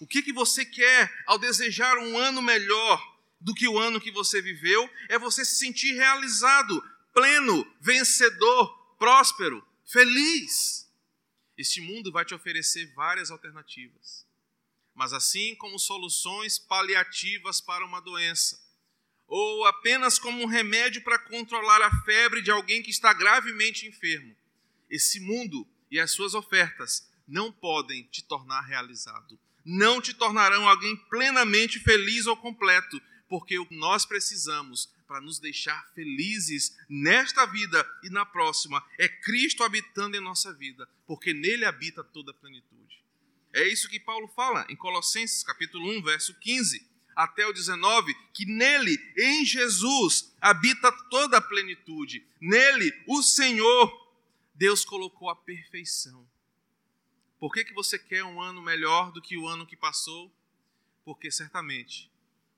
O 0.00 0.06
que, 0.06 0.22
que 0.22 0.32
você 0.32 0.64
quer 0.64 1.12
ao 1.26 1.38
desejar 1.38 1.98
um 1.98 2.16
ano 2.16 2.40
melhor 2.40 3.20
do 3.38 3.52
que 3.52 3.68
o 3.68 3.78
ano 3.78 4.00
que 4.00 4.10
você 4.10 4.40
viveu? 4.40 4.88
É 5.10 5.18
você 5.18 5.44
se 5.44 5.56
sentir 5.56 5.92
realizado, 5.92 6.82
pleno, 7.12 7.70
vencedor, 7.82 8.96
próspero, 8.96 9.62
feliz. 9.84 10.90
Este 11.62 11.80
mundo 11.80 12.10
vai 12.10 12.24
te 12.24 12.34
oferecer 12.34 12.92
várias 12.92 13.30
alternativas, 13.30 14.26
mas 14.92 15.12
assim 15.12 15.54
como 15.54 15.78
soluções 15.78 16.58
paliativas 16.58 17.60
para 17.60 17.86
uma 17.86 18.00
doença, 18.00 18.60
ou 19.28 19.64
apenas 19.66 20.18
como 20.18 20.42
um 20.42 20.46
remédio 20.46 21.04
para 21.04 21.20
controlar 21.20 21.80
a 21.80 22.02
febre 22.02 22.42
de 22.42 22.50
alguém 22.50 22.82
que 22.82 22.90
está 22.90 23.12
gravemente 23.12 23.86
enfermo. 23.86 24.34
Esse 24.90 25.20
mundo 25.20 25.64
e 25.88 26.00
as 26.00 26.10
suas 26.10 26.34
ofertas 26.34 27.08
não 27.28 27.52
podem 27.52 28.02
te 28.08 28.24
tornar 28.24 28.62
realizado, 28.62 29.38
não 29.64 30.00
te 30.00 30.12
tornarão 30.14 30.68
alguém 30.68 30.96
plenamente 31.08 31.78
feliz 31.78 32.26
ou 32.26 32.36
completo, 32.36 33.00
porque 33.32 33.56
nós 33.70 34.04
precisamos 34.04 34.92
para 35.08 35.18
nos 35.18 35.38
deixar 35.38 35.90
felizes 35.94 36.76
nesta 36.86 37.46
vida 37.46 37.82
e 38.02 38.10
na 38.10 38.26
próxima 38.26 38.86
é 38.98 39.08
Cristo 39.08 39.64
habitando 39.64 40.14
em 40.14 40.20
nossa 40.20 40.52
vida, 40.52 40.86
porque 41.06 41.32
nele 41.32 41.64
habita 41.64 42.04
toda 42.04 42.30
a 42.30 42.34
plenitude. 42.34 43.02
É 43.54 43.66
isso 43.66 43.88
que 43.88 43.98
Paulo 43.98 44.28
fala 44.28 44.66
em 44.68 44.76
Colossenses 44.76 45.42
capítulo 45.42 45.88
1, 45.96 46.02
verso 46.02 46.34
15 46.40 46.86
até 47.16 47.46
o 47.46 47.54
19, 47.54 48.14
que 48.34 48.44
nele, 48.44 48.98
em 49.16 49.46
Jesus, 49.46 50.36
habita 50.38 50.92
toda 51.08 51.38
a 51.38 51.40
plenitude. 51.40 52.26
Nele, 52.38 52.92
o 53.06 53.22
Senhor, 53.22 54.12
Deus 54.54 54.84
colocou 54.84 55.30
a 55.30 55.36
perfeição. 55.36 56.28
Por 57.40 57.50
que, 57.50 57.64
que 57.64 57.72
você 57.72 57.98
quer 57.98 58.24
um 58.24 58.42
ano 58.42 58.60
melhor 58.60 59.10
do 59.10 59.22
que 59.22 59.38
o 59.38 59.48
ano 59.48 59.66
que 59.66 59.74
passou? 59.74 60.30
Porque 61.02 61.30
certamente, 61.30 62.11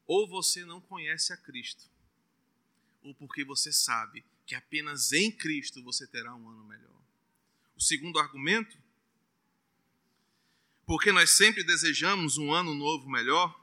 ou 0.07 0.29
você 0.29 0.65
não 0.65 0.81
conhece 0.81 1.33
a 1.33 1.37
Cristo, 1.37 1.85
ou 3.03 3.15
porque 3.15 3.45
você 3.45 3.73
sabe 3.73 4.25
que 4.47 4.55
apenas 4.55 5.13
em 5.13 5.31
Cristo 5.31 5.83
você 5.83 6.07
terá 6.07 6.35
um 6.35 6.49
ano 6.49 6.65
melhor. 6.65 7.03
O 7.77 7.81
segundo 7.81 8.19
argumento, 8.19 8.77
porque 10.87 11.11
nós 11.11 11.31
sempre 11.31 11.65
desejamos 11.65 12.37
um 12.37 12.53
ano 12.53 12.75
novo 12.75 13.09
melhor, 13.09 13.59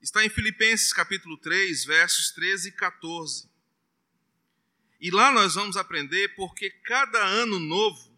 está 0.00 0.24
em 0.24 0.28
Filipenses 0.28 0.92
capítulo 0.92 1.38
3, 1.38 1.84
versos 1.84 2.30
13 2.32 2.68
e 2.68 2.72
14. 2.72 3.48
E 5.00 5.10
lá 5.10 5.32
nós 5.32 5.54
vamos 5.54 5.76
aprender 5.76 6.34
porque 6.34 6.70
cada 6.70 7.24
ano 7.24 7.58
novo 7.58 8.14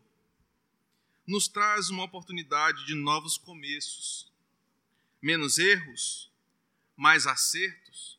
nos 1.26 1.48
traz 1.48 1.90
uma 1.90 2.04
oportunidade 2.04 2.86
de 2.86 2.94
novos 2.94 3.36
começos, 3.36 4.32
menos 5.20 5.58
erros, 5.58 6.25
mais 6.96 7.26
acertos, 7.26 8.18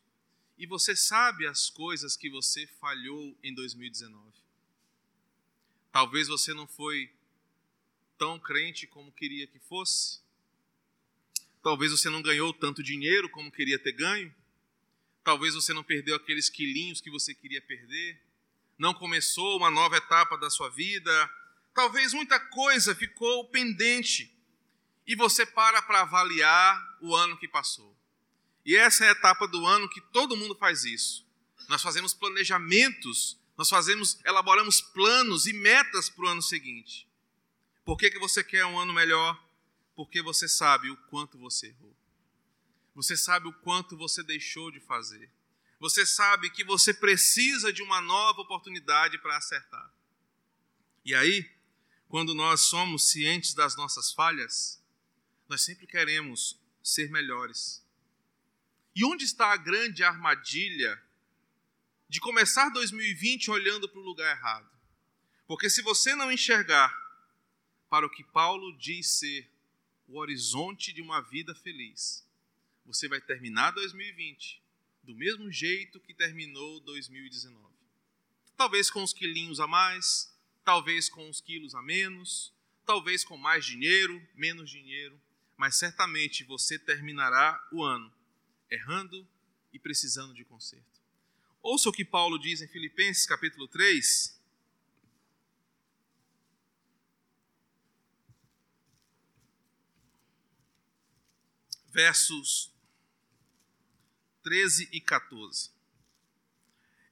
e 0.58 0.66
você 0.66 0.96
sabe 0.96 1.46
as 1.48 1.70
coisas 1.70 2.16
que 2.16 2.30
você 2.30 2.66
falhou 2.80 3.38
em 3.44 3.54
2019. 3.54 4.34
Talvez 5.92 6.28
você 6.28 6.54
não 6.54 6.68
foi 6.68 7.12
tão 8.18 8.40
crente 8.40 8.86
como 8.88 9.12
queria 9.12 9.48
que 9.48 9.60
fosse. 9.60 10.20
Talvez 11.62 11.92
você 11.92 12.10
não 12.10 12.22
ganhou 12.22 12.54
tanto 12.54 12.84
dinheiro 12.84 13.30
como 13.30 13.52
queria 13.52 13.78
ter 13.78 13.92
ganho. 13.92 14.34
Talvez 15.24 15.54
você 15.54 15.74
não 15.74 15.84
perdeu 15.84 16.16
aqueles 16.16 16.50
quilinhos 16.50 17.02
que 17.02 17.10
você 17.10 17.34
queria 17.34 17.62
perder. 17.62 18.22
Não 18.78 18.94
começou 18.94 19.58
uma 19.58 19.70
nova 19.70 19.98
etapa 19.98 20.38
da 20.38 20.50
sua 20.50 20.70
vida. 20.70 21.12
Talvez 21.74 22.14
muita 22.14 22.40
coisa 22.40 22.96
ficou 22.96 23.50
pendente. 23.50 24.32
E 25.06 25.16
você 25.16 25.46
para 25.46 25.82
para 25.82 26.02
avaliar 26.02 26.98
o 27.02 27.16
ano 27.16 27.38
que 27.38 27.48
passou. 27.48 27.97
E 28.68 28.76
essa 28.76 29.06
é 29.06 29.08
a 29.08 29.12
etapa 29.12 29.48
do 29.48 29.66
ano 29.66 29.88
que 29.88 30.02
todo 30.02 30.36
mundo 30.36 30.54
faz 30.54 30.84
isso. 30.84 31.26
Nós 31.70 31.82
fazemos 31.82 32.14
planejamentos, 32.14 33.40
nós 33.58 33.70
fazemos, 33.70 34.20
elaboramos 34.26 34.82
planos 34.82 35.48
e 35.48 35.54
metas 35.54 36.10
para 36.10 36.26
o 36.26 36.28
ano 36.28 36.42
seguinte. 36.42 37.08
Por 37.86 37.98
que, 37.98 38.12
que 38.12 38.20
você 38.20 38.44
quer 38.44 38.66
um 38.66 38.78
ano 38.78 38.94
melhor? 38.94 39.42
Porque 39.96 40.22
você 40.22 40.50
sabe 40.50 40.90
o 40.90 40.98
quanto 41.10 41.38
você 41.38 41.68
errou. 41.68 41.96
Você 42.94 43.16
sabe 43.16 43.48
o 43.48 43.54
quanto 43.54 43.96
você 43.96 44.22
deixou 44.22 44.70
de 44.70 44.82
fazer. 44.82 45.32
Você 45.80 46.06
sabe 46.06 46.50
que 46.50 46.66
você 46.66 46.94
precisa 46.94 47.72
de 47.72 47.82
uma 47.82 48.02
nova 48.02 48.42
oportunidade 48.42 49.18
para 49.20 49.38
acertar. 49.38 49.94
E 51.06 51.16
aí, 51.16 51.50
quando 52.10 52.36
nós 52.36 52.62
somos 52.62 53.10
cientes 53.12 53.54
das 53.54 53.78
nossas 53.78 54.12
falhas, 54.12 54.84
nós 55.48 55.62
sempre 55.62 55.88
queremos 55.88 56.60
ser 56.84 57.10
melhores. 57.10 57.87
E 58.98 59.06
onde 59.06 59.26
está 59.26 59.54
a 59.54 59.58
grande 59.58 60.04
armadilha 60.04 61.00
de 62.10 62.20
começar 62.20 62.68
2020 62.70 63.52
olhando 63.52 63.88
para 63.88 64.00
o 64.00 64.04
lugar 64.04 64.36
errado? 64.36 64.68
Porque 65.46 65.70
se 65.70 65.84
você 65.84 66.16
não 66.16 66.32
enxergar 66.32 66.92
para 67.92 68.08
o 68.08 68.10
que 68.10 68.24
Paulo 68.24 68.76
diz 68.76 69.08
ser 69.20 69.48
o 70.08 70.18
horizonte 70.18 70.92
de 70.92 71.00
uma 71.00 71.22
vida 71.22 71.54
feliz, 71.54 72.28
você 72.88 73.08
vai 73.08 73.22
terminar 73.22 73.70
2020 73.70 74.60
do 75.04 75.14
mesmo 75.14 75.52
jeito 75.52 76.00
que 76.00 76.16
terminou 76.16 76.80
2019. 76.80 77.68
Talvez 78.56 78.90
com 78.90 79.04
uns 79.04 79.14
quilinhos 79.14 79.60
a 79.60 79.68
mais, 79.68 80.36
talvez 80.66 81.08
com 81.08 81.30
uns 81.30 81.40
quilos 81.40 81.76
a 81.76 81.84
menos, 81.84 82.52
talvez 82.84 83.24
com 83.24 83.38
mais 83.38 83.64
dinheiro, 83.64 84.28
menos 84.34 84.72
dinheiro, 84.72 85.22
mas 85.56 85.76
certamente 85.76 86.44
você 86.44 86.80
terminará 86.80 87.64
o 87.72 87.84
ano 87.84 88.17
errando 88.70 89.28
e 89.74 89.80
precisando 89.80 90.34
de 90.34 90.44
conserto. 90.44 91.02
Ouça 91.62 91.90
o 91.90 91.92
que 91.92 92.06
Paulo 92.06 92.38
diz 92.38 92.62
em 92.62 92.68
Filipenses 92.68 93.26
capítulo 93.26 93.68
3. 93.68 94.38
Versos 101.90 102.72
13 104.44 104.88
e 104.92 105.02
14. 105.02 105.72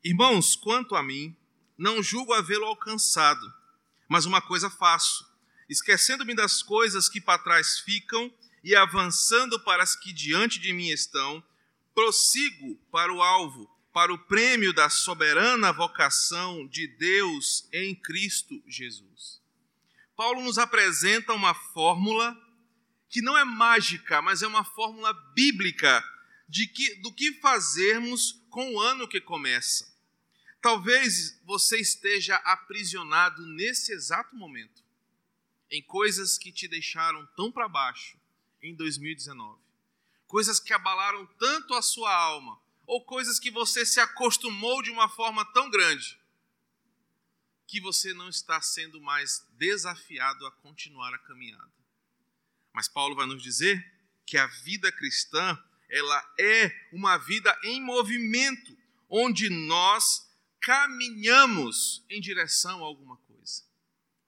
Irmãos, 0.04 0.56
quanto 0.56 0.96
a 0.96 1.02
mim, 1.02 1.36
não 1.78 2.02
julgo 2.02 2.32
havê-lo 2.32 2.66
alcançado, 2.66 3.54
mas 4.08 4.26
uma 4.26 4.42
coisa 4.42 4.70
faço, 4.70 5.28
esquecendo-me 5.68 6.36
das 6.36 6.62
coisas 6.62 7.10
que 7.10 7.20
para 7.20 7.42
trás 7.42 7.80
ficam 7.80 8.32
e 8.66 8.76
avançando 8.76 9.60
para 9.60 9.84
as 9.84 9.96
que 9.96 10.12
diante 10.12 10.60
de 10.60 10.74
mim 10.74 10.90
estão, 10.90 11.42
prossigo 11.94 12.76
para 12.92 13.14
o 13.14 13.22
alvo, 13.22 13.70
para 13.94 14.12
o 14.12 14.18
prêmio 14.18 14.74
da 14.74 14.90
soberana 14.90 15.72
vocação 15.72 16.68
de 16.68 16.88
Deus 16.88 17.70
em 17.72 17.94
Cristo 17.94 18.60
Jesus. 18.66 19.40
Paulo 20.16 20.42
nos 20.42 20.58
apresenta 20.58 21.32
uma 21.32 21.54
fórmula 21.54 22.36
que 23.08 23.22
não 23.22 23.38
é 23.38 23.46
mágica, 23.46 24.20
mas 24.20 24.42
é 24.42 24.48
uma 24.48 24.64
fórmula 24.64 25.14
bíblica 25.36 26.04
de 26.50 26.66
que, 26.66 26.96
do 26.96 27.14
que 27.14 27.34
fazermos 27.34 28.44
com 28.50 28.74
o 28.74 28.80
ano 28.80 29.08
que 29.08 29.22
começa. 29.22 29.96
Talvez 30.60 31.40
você 31.46 31.80
esteja 31.80 32.36
aprisionado 32.38 33.46
nesse 33.46 33.94
exato 33.94 34.36
momento 34.36 34.84
em 35.70 35.84
coisas 35.84 36.36
que 36.36 36.52
te 36.52 36.68
deixaram 36.68 37.28
tão 37.36 37.52
para 37.52 37.68
baixo 37.68 38.25
em 38.66 38.76
2019. 38.76 39.60
Coisas 40.28 40.60
que 40.60 40.74
abalaram 40.74 41.26
tanto 41.40 41.74
a 41.74 41.82
sua 41.82 42.14
alma, 42.14 42.60
ou 42.88 43.04
coisas 43.04 43.40
que 43.40 43.52
você 43.52 43.86
se 43.86 44.00
acostumou 44.00 44.82
de 44.82 44.92
uma 44.92 45.10
forma 45.10 45.46
tão 45.54 45.70
grande 45.70 46.20
que 47.68 47.80
você 47.82 48.14
não 48.14 48.30
está 48.30 48.62
sendo 48.62 49.02
mais 49.02 49.46
desafiado 49.54 50.46
a 50.46 50.52
continuar 50.52 51.14
a 51.14 51.18
caminhada. 51.20 51.72
Mas 52.72 52.88
Paulo 52.88 53.16
vai 53.16 53.26
nos 53.26 53.42
dizer 53.42 53.84
que 54.26 54.38
a 54.38 54.48
vida 54.48 54.92
cristã, 54.92 55.58
ela 55.90 56.34
é 56.40 56.72
uma 56.92 57.18
vida 57.18 57.58
em 57.64 57.82
movimento, 57.82 58.78
onde 59.10 59.50
nós 59.50 60.30
caminhamos 60.60 62.04
em 62.10 62.20
direção 62.20 62.84
a 62.84 62.88
alguma 62.88 63.18
coisa. 63.18 63.64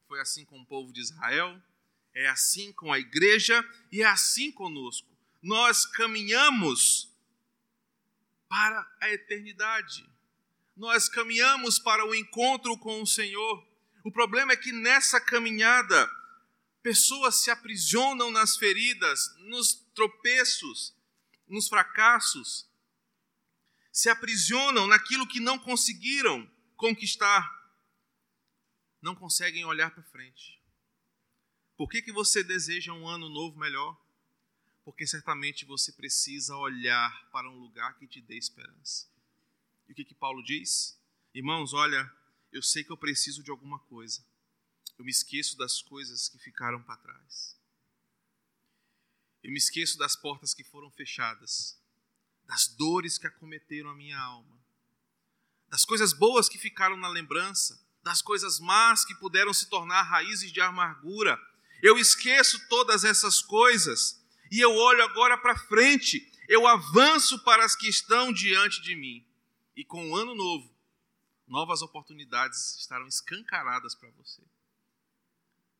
Foi 0.08 0.19
assim 0.19 0.45
com 0.45 0.60
o 0.60 0.65
povo 0.65 0.93
de 0.93 1.02
Israel, 1.02 1.62
é 2.17 2.27
assim 2.27 2.73
com 2.73 2.91
a 2.91 2.97
igreja 2.97 3.63
e 3.91 4.01
é 4.01 4.06
assim 4.06 4.51
conosco. 4.51 5.08
Nós 5.39 5.86
caminhamos 5.86 7.13
para 8.49 8.97
a 8.99 9.12
eternidade. 9.12 10.03
Nós 10.75 11.08
caminhamos 11.08 11.77
para 11.77 12.03
o 12.03 12.15
encontro 12.15 12.75
com 12.80 13.03
o 13.03 13.08
Senhor. 13.08 13.63
O 14.03 14.12
problema 14.12 14.51
é 14.51 14.58
que 14.58 14.71
nessa 14.71 15.21
caminhada, 15.21 16.10
pessoas 16.82 17.36
se 17.36 17.51
aprisionam 17.51 18.32
nas 18.32 18.58
feridas, 18.58 19.36
nos 19.41 19.75
tropeços, 19.93 20.95
nos 21.47 21.67
fracassos, 21.67 22.67
se 23.91 24.10
aprisionam 24.10 24.88
naquilo 24.88 25.27
que 25.27 25.39
não 25.39 25.60
conseguiram 25.60 26.49
conquistar, 26.75 27.47
não 29.03 29.13
conseguem 29.13 29.65
olhar 29.65 29.91
para 29.91 30.01
frente. 30.03 30.56
Por 31.77 31.87
que, 31.87 32.01
que 32.01 32.11
você 32.11 32.43
deseja 32.43 32.91
um 32.91 33.07
ano 33.07 33.29
novo 33.29 33.59
melhor? 33.59 33.95
Porque 34.83 35.05
certamente 35.05 35.63
você 35.63 35.91
precisa 35.91 36.55
olhar 36.55 37.29
para 37.29 37.47
um 37.47 37.59
lugar 37.59 37.95
que 37.99 38.07
te 38.07 38.19
dê 38.19 38.35
esperança. 38.35 39.07
E 39.87 39.91
o 39.91 39.95
que, 39.95 40.03
que 40.03 40.15
Paulo 40.15 40.43
diz? 40.43 40.99
Irmãos, 41.35 41.73
olha, 41.73 42.11
eu 42.51 42.63
sei 42.63 42.83
que 42.83 42.91
eu 42.91 42.97
preciso 42.97 43.43
de 43.43 43.51
alguma 43.51 43.77
coisa. 43.77 44.25
Eu 44.97 45.05
me 45.05 45.11
esqueço 45.11 45.55
das 45.55 45.79
coisas 45.83 46.27
que 46.27 46.39
ficaram 46.39 46.81
para 46.81 46.97
trás. 46.97 47.55
Eu 49.43 49.51
me 49.51 49.59
esqueço 49.59 49.99
das 49.99 50.15
portas 50.15 50.55
que 50.55 50.63
foram 50.63 50.89
fechadas, 50.89 51.79
das 52.45 52.67
dores 52.67 53.19
que 53.19 53.27
acometeram 53.27 53.91
a 53.91 53.95
minha 53.95 54.17
alma, 54.17 54.59
das 55.69 55.85
coisas 55.85 56.11
boas 56.11 56.49
que 56.49 56.57
ficaram 56.57 56.97
na 56.97 57.07
lembrança, 57.07 57.79
das 58.01 58.21
coisas 58.21 58.59
más 58.59 59.05
que 59.05 59.13
puderam 59.15 59.53
se 59.53 59.69
tornar 59.69 60.01
raízes 60.01 60.51
de 60.51 60.59
amargura 60.59 61.37
eu 61.81 61.97
esqueço 61.97 62.67
todas 62.67 63.03
essas 63.03 63.41
coisas 63.41 64.23
e 64.51 64.59
eu 64.59 64.73
olho 64.73 65.03
agora 65.03 65.37
para 65.37 65.57
frente, 65.57 66.31
eu 66.47 66.65
avanço 66.65 67.43
para 67.43 67.63
as 67.65 67.75
que 67.75 67.87
estão 67.87 68.31
diante 68.31 68.81
de 68.81 68.95
mim. 68.95 69.25
E 69.75 69.83
com 69.83 70.09
o 70.09 70.15
ano 70.15 70.33
novo, 70.33 70.73
novas 71.47 71.81
oportunidades 71.81 72.75
estarão 72.79 73.07
escancaradas 73.07 73.93
para 73.95 74.09
você. 74.11 74.41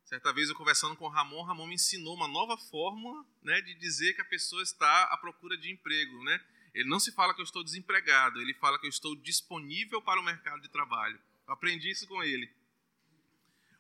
Certa 0.06 0.32
vez 0.32 0.48
eu 0.48 0.56
conversando 0.56 0.96
com 0.96 1.06
o 1.06 1.10
Ramon, 1.10 1.44
Ramon 1.44 1.68
me 1.68 1.76
ensinou 1.76 2.16
uma 2.16 2.28
nova 2.28 2.58
fórmula 2.58 3.26
né, 3.44 3.60
de 3.62 3.74
dizer 3.76 4.14
que 4.14 4.22
a 4.22 4.26
pessoa 4.26 4.64
está 4.64 5.04
à 5.04 5.18
procura 5.18 5.58
de 5.58 5.70
emprego. 5.70 6.24
Né? 6.24 6.42
Ele 6.74 6.88
não 6.88 7.00
se 7.00 7.12
fala 7.12 7.34
que 7.34 7.42
eu 7.42 7.44
estou 7.44 7.64
desempregado, 7.64 8.40
ele 8.40 8.54
fala 8.54 8.80
que 8.80 8.86
eu 8.86 8.90
estou 8.90 9.16
disponível 9.16 10.02
para 10.02 10.22
o 10.22 10.24
mercado 10.24 10.62
de 10.62 10.70
trabalho. 10.70 11.20
Eu 11.46 11.54
aprendi 11.54 11.90
isso 11.90 12.08
com 12.08 12.24
ele. 12.24 12.50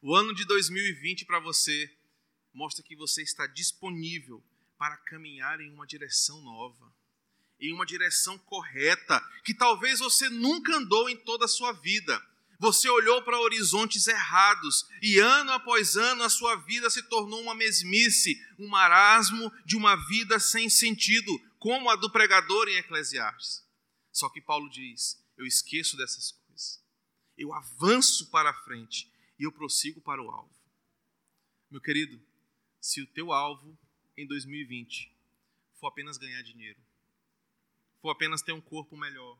O 0.01 0.13
ano 0.15 0.34
de 0.34 0.45
2020 0.45 1.25
para 1.25 1.39
você 1.39 1.96
mostra 2.58 2.84
que 2.84 2.96
você 2.96 3.22
está 3.22 3.46
disponível 3.46 4.43
para 4.80 4.98
caminhar 4.98 5.62
em 5.62 5.72
uma 5.72 5.86
direção 5.86 6.41
nova, 6.41 6.91
em 7.60 7.72
uma 7.72 7.86
direção 7.86 8.36
correta, 8.39 9.24
que 9.46 9.54
talvez 9.54 10.00
você 10.00 10.28
nunca 10.28 10.76
andou 10.76 11.08
em 11.08 11.15
toda 11.15 11.46
a 11.46 11.48
sua 11.48 11.72
vida. 11.72 12.20
Você 12.60 12.89
olhou 12.89 13.22
para 13.22 13.39
horizontes 13.39 14.08
errados 14.08 14.88
e 15.04 15.20
ano 15.20 15.52
após 15.52 15.96
ano 15.96 16.24
a 16.24 16.30
sua 16.30 16.56
vida 16.56 16.89
se 16.89 17.04
tornou 17.04 17.39
uma 17.43 17.54
mesmice, 17.54 18.36
um 18.58 18.67
marasmo 18.67 19.52
de 19.63 19.78
uma 19.78 19.96
vida 20.08 20.39
sem 20.39 20.67
sentido. 20.67 21.32
como 21.60 21.89
a 21.89 21.96
do 21.96 22.12
pregador 22.12 22.67
em 22.67 22.78
Eclesiastes. 22.78 23.63
Só 24.12 24.30
que 24.30 24.41
Paulo 24.41 24.70
diz: 24.70 25.20
eu 25.36 25.46
esqueço 25.46 25.98
dessas 25.98 26.32
coisas. 26.32 26.84
Eu 27.36 27.52
avanço 27.54 28.30
para 28.30 28.52
a 28.52 28.63
frente 28.63 29.12
e 29.39 29.43
eu 29.43 29.52
prossigo 29.52 30.00
para 30.02 30.22
o 30.22 30.30
alvo. 30.30 30.58
Meu 31.70 31.82
querido, 31.82 32.22
se 32.88 33.02
o 33.02 33.08
teu 33.08 33.34
alvo 33.34 33.78
em 34.15 34.26
2020 34.26 35.12
for 35.73 35.88
apenas 35.88 36.17
ganhar 36.17 36.41
dinheiro, 36.41 36.80
for 38.02 38.12
apenas 38.12 38.41
ter 38.41 38.54
um 38.54 38.62
corpo 38.62 38.95
melhor, 38.95 39.38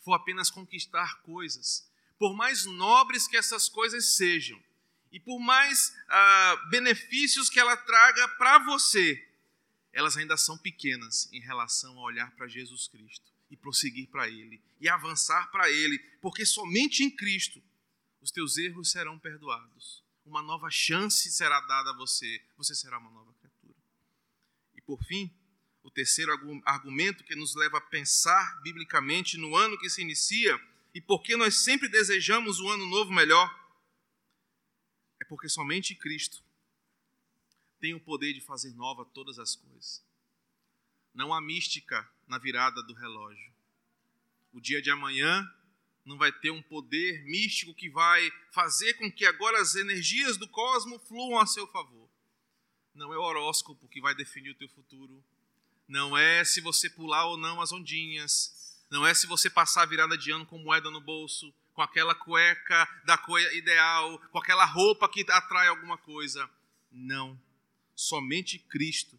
for 0.00 0.12
apenas 0.12 0.50
conquistar 0.50 1.22
coisas, 1.22 1.90
por 2.18 2.34
mais 2.34 2.66
nobres 2.66 3.26
que 3.26 3.34
essas 3.34 3.66
coisas 3.66 4.16
sejam, 4.16 4.62
e 5.10 5.18
por 5.18 5.40
mais 5.40 5.96
ah, 6.06 6.66
benefícios 6.68 7.48
que 7.48 7.58
ela 7.58 7.78
traga 7.78 8.28
para 8.36 8.58
você, 8.58 9.26
elas 9.90 10.18
ainda 10.18 10.36
são 10.36 10.58
pequenas 10.58 11.32
em 11.32 11.40
relação 11.40 11.98
a 11.98 12.02
olhar 12.02 12.30
para 12.32 12.46
Jesus 12.46 12.88
Cristo 12.88 13.32
e 13.50 13.56
prosseguir 13.56 14.08
para 14.08 14.28
Ele 14.28 14.62
e 14.78 14.86
avançar 14.86 15.50
para 15.50 15.70
Ele, 15.70 15.98
porque 16.20 16.44
somente 16.44 17.02
em 17.02 17.10
Cristo 17.10 17.62
os 18.20 18.30
teus 18.30 18.58
erros 18.58 18.90
serão 18.90 19.18
perdoados, 19.18 20.01
uma 20.24 20.42
nova 20.42 20.70
chance 20.70 21.30
será 21.30 21.60
dada 21.60 21.90
a 21.90 21.96
você, 21.96 22.44
você 22.56 22.74
será 22.74 22.98
uma 22.98 23.10
nova 23.10 23.32
criatura. 23.34 23.74
E 24.74 24.80
por 24.80 25.02
fim, 25.02 25.30
o 25.82 25.90
terceiro 25.90 26.32
argumento 26.64 27.24
que 27.24 27.34
nos 27.34 27.54
leva 27.54 27.78
a 27.78 27.80
pensar 27.80 28.60
biblicamente 28.62 29.36
no 29.36 29.56
ano 29.56 29.78
que 29.78 29.90
se 29.90 30.00
inicia 30.00 30.58
e 30.94 31.00
porque 31.00 31.36
nós 31.36 31.64
sempre 31.64 31.88
desejamos 31.88 32.60
o 32.60 32.68
ano 32.68 32.86
novo 32.86 33.12
melhor, 33.12 33.50
é 35.20 35.24
porque 35.24 35.48
somente 35.48 35.94
Cristo 35.94 36.42
tem 37.80 37.94
o 37.94 38.00
poder 38.00 38.32
de 38.32 38.40
fazer 38.40 38.72
nova 38.74 39.04
todas 39.04 39.38
as 39.38 39.56
coisas. 39.56 40.04
Não 41.12 41.34
há 41.34 41.40
mística 41.40 42.08
na 42.28 42.38
virada 42.38 42.82
do 42.82 42.94
relógio. 42.94 43.52
O 44.52 44.60
dia 44.60 44.80
de 44.80 44.90
amanhã 44.90 45.44
não 46.04 46.18
vai 46.18 46.32
ter 46.32 46.50
um 46.50 46.62
poder 46.62 47.22
místico 47.24 47.74
que 47.74 47.88
vai 47.88 48.30
fazer 48.50 48.94
com 48.94 49.10
que 49.10 49.24
agora 49.24 49.60
as 49.60 49.74
energias 49.74 50.36
do 50.36 50.48
cosmos 50.48 51.02
fluam 51.06 51.38
a 51.38 51.46
seu 51.46 51.66
favor. 51.68 52.08
Não 52.94 53.12
é 53.12 53.16
o 53.16 53.22
horóscopo 53.22 53.88
que 53.88 54.00
vai 54.00 54.14
definir 54.14 54.50
o 54.50 54.54
teu 54.54 54.68
futuro. 54.68 55.22
Não 55.88 56.16
é 56.16 56.44
se 56.44 56.60
você 56.60 56.90
pular 56.90 57.26
ou 57.26 57.36
não 57.36 57.60
as 57.60 57.72
ondinhas. 57.72 58.82
Não 58.90 59.06
é 59.06 59.14
se 59.14 59.26
você 59.26 59.48
passar 59.48 59.82
a 59.82 59.86
virada 59.86 60.18
de 60.18 60.30
ano 60.30 60.44
com 60.44 60.58
moeda 60.58 60.90
no 60.90 61.00
bolso, 61.00 61.54
com 61.72 61.80
aquela 61.80 62.14
cueca 62.14 62.86
da 63.06 63.16
cor 63.16 63.40
ideal, 63.54 64.18
com 64.30 64.38
aquela 64.38 64.64
roupa 64.64 65.08
que 65.08 65.24
atrai 65.30 65.68
alguma 65.68 65.96
coisa. 65.96 66.48
Não. 66.90 67.40
Somente 67.94 68.58
Cristo 68.58 69.18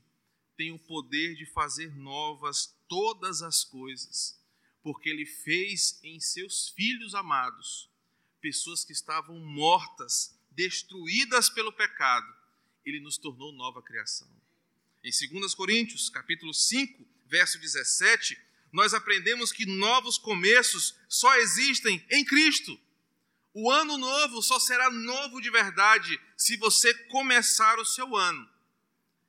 tem 0.55 0.71
o 0.71 0.79
poder 0.79 1.35
de 1.35 1.45
fazer 1.45 1.95
novas 1.95 2.77
todas 2.87 3.41
as 3.41 3.63
coisas, 3.63 4.39
porque 4.83 5.09
Ele 5.09 5.25
fez 5.25 5.99
em 6.03 6.19
seus 6.19 6.69
filhos 6.69 7.15
amados 7.15 7.89
pessoas 8.41 8.83
que 8.83 8.91
estavam 8.91 9.39
mortas, 9.39 10.37
destruídas 10.51 11.49
pelo 11.49 11.71
pecado, 11.71 12.27
Ele 12.85 12.99
nos 12.99 13.17
tornou 13.17 13.53
nova 13.53 13.81
criação. 13.81 14.29
Em 15.03 15.09
2 15.09 15.55
Coríntios, 15.55 16.09
capítulo 16.09 16.53
5, 16.53 17.07
verso 17.25 17.57
17, 17.57 18.37
nós 18.71 18.93
aprendemos 18.93 19.51
que 19.51 19.65
novos 19.65 20.17
começos 20.17 20.95
só 21.07 21.33
existem 21.37 22.05
em 22.11 22.25
Cristo. 22.25 22.77
O 23.53 23.71
ano 23.71 23.97
novo 23.97 24.41
só 24.41 24.59
será 24.59 24.89
novo 24.89 25.39
de 25.39 25.49
verdade 25.49 26.19
se 26.35 26.57
você 26.57 26.93
começar 27.05 27.79
o 27.79 27.85
seu 27.85 28.15
ano 28.15 28.49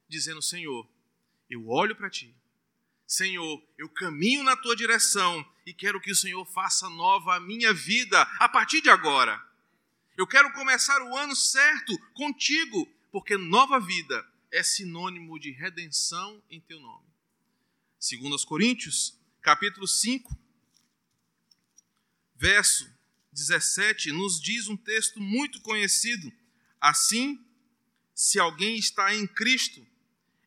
dizendo: 0.08 0.40
Senhor, 0.42 0.88
eu 1.48 1.68
olho 1.68 1.94
para 1.94 2.10
ti. 2.10 2.34
Senhor, 3.06 3.62
eu 3.78 3.88
caminho 3.88 4.42
na 4.42 4.56
tua 4.56 4.74
direção 4.74 5.44
e 5.66 5.72
quero 5.72 6.00
que 6.00 6.10
o 6.10 6.16
Senhor 6.16 6.44
faça 6.46 6.88
nova 6.88 7.36
a 7.36 7.40
minha 7.40 7.72
vida 7.72 8.20
a 8.38 8.48
partir 8.48 8.80
de 8.80 8.90
agora. 8.90 9.42
Eu 10.16 10.26
quero 10.26 10.52
começar 10.52 11.02
o 11.02 11.16
ano 11.16 11.34
certo 11.34 11.98
contigo, 12.14 12.88
porque 13.10 13.36
nova 13.36 13.80
vida 13.80 14.26
é 14.50 14.62
sinônimo 14.62 15.38
de 15.38 15.50
redenção 15.50 16.42
em 16.48 16.60
teu 16.60 16.80
nome. 16.80 17.04
Segundo 17.98 18.32
aos 18.32 18.44
Coríntios, 18.44 19.18
capítulo 19.42 19.88
5, 19.88 20.36
verso 22.36 22.88
17, 23.32 24.12
nos 24.12 24.40
diz 24.40 24.68
um 24.68 24.76
texto 24.76 25.20
muito 25.20 25.60
conhecido. 25.60 26.32
Assim, 26.80 27.44
se 28.14 28.38
alguém 28.38 28.76
está 28.76 29.14
em 29.14 29.26
Cristo, 29.26 29.84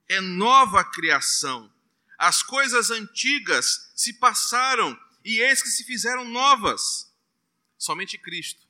é 0.07 0.21
nova 0.21 0.83
criação. 0.83 1.71
As 2.17 2.41
coisas 2.41 2.89
antigas 2.89 3.91
se 3.95 4.13
passaram 4.13 4.99
e 5.23 5.39
eis 5.39 5.61
que 5.61 5.69
se 5.69 5.83
fizeram 5.83 6.25
novas. 6.25 7.13
Somente 7.77 8.17
Cristo 8.17 8.65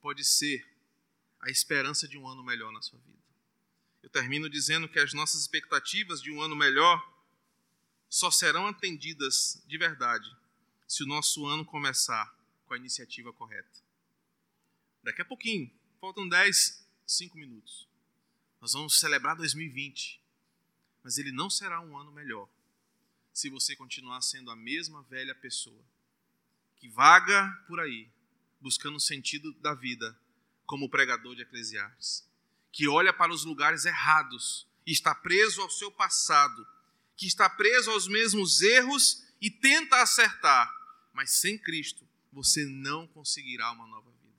pode 0.00 0.24
ser 0.24 0.66
a 1.40 1.50
esperança 1.50 2.08
de 2.08 2.18
um 2.18 2.26
ano 2.26 2.42
melhor 2.42 2.72
na 2.72 2.82
sua 2.82 2.98
vida. 2.98 3.18
Eu 4.02 4.10
termino 4.10 4.48
dizendo 4.48 4.88
que 4.88 4.98
as 4.98 5.12
nossas 5.12 5.42
expectativas 5.42 6.20
de 6.20 6.32
um 6.32 6.40
ano 6.40 6.56
melhor 6.56 7.00
só 8.08 8.30
serão 8.30 8.66
atendidas 8.66 9.62
de 9.66 9.78
verdade 9.78 10.28
se 10.88 11.04
o 11.04 11.06
nosso 11.06 11.46
ano 11.46 11.64
começar 11.64 12.34
com 12.66 12.74
a 12.74 12.76
iniciativa 12.76 13.32
correta. 13.32 13.78
Daqui 15.02 15.22
a 15.22 15.24
pouquinho, 15.24 15.70
faltam 16.00 16.28
10, 16.28 16.84
5 17.06 17.38
minutos. 17.38 17.88
Nós 18.60 18.72
vamos 18.72 18.98
celebrar 18.98 19.36
2020 19.36 20.20
mas 21.02 21.18
ele 21.18 21.32
não 21.32 21.48
será 21.48 21.80
um 21.80 21.96
ano 21.96 22.12
melhor 22.12 22.48
se 23.32 23.48
você 23.48 23.76
continuar 23.76 24.20
sendo 24.22 24.50
a 24.50 24.56
mesma 24.56 25.02
velha 25.04 25.34
pessoa 25.34 25.82
que 26.76 26.88
vaga 26.88 27.46
por 27.68 27.78
aí, 27.78 28.08
buscando 28.60 28.96
o 28.96 29.00
sentido 29.00 29.52
da 29.54 29.74
vida, 29.74 30.18
como 30.64 30.88
pregador 30.88 31.34
de 31.34 31.42
Eclesiastes, 31.42 32.26
que 32.72 32.88
olha 32.88 33.12
para 33.12 33.32
os 33.32 33.44
lugares 33.44 33.84
errados 33.84 34.66
está 34.86 35.14
preso 35.14 35.60
ao 35.60 35.70
seu 35.70 35.90
passado, 35.90 36.66
que 37.16 37.26
está 37.26 37.48
preso 37.48 37.90
aos 37.90 38.08
mesmos 38.08 38.62
erros 38.62 39.24
e 39.40 39.50
tenta 39.50 40.02
acertar, 40.02 40.72
mas 41.12 41.32
sem 41.32 41.58
Cristo 41.58 42.06
você 42.32 42.64
não 42.64 43.06
conseguirá 43.06 43.70
uma 43.72 43.86
nova 43.86 44.10
vida. 44.10 44.38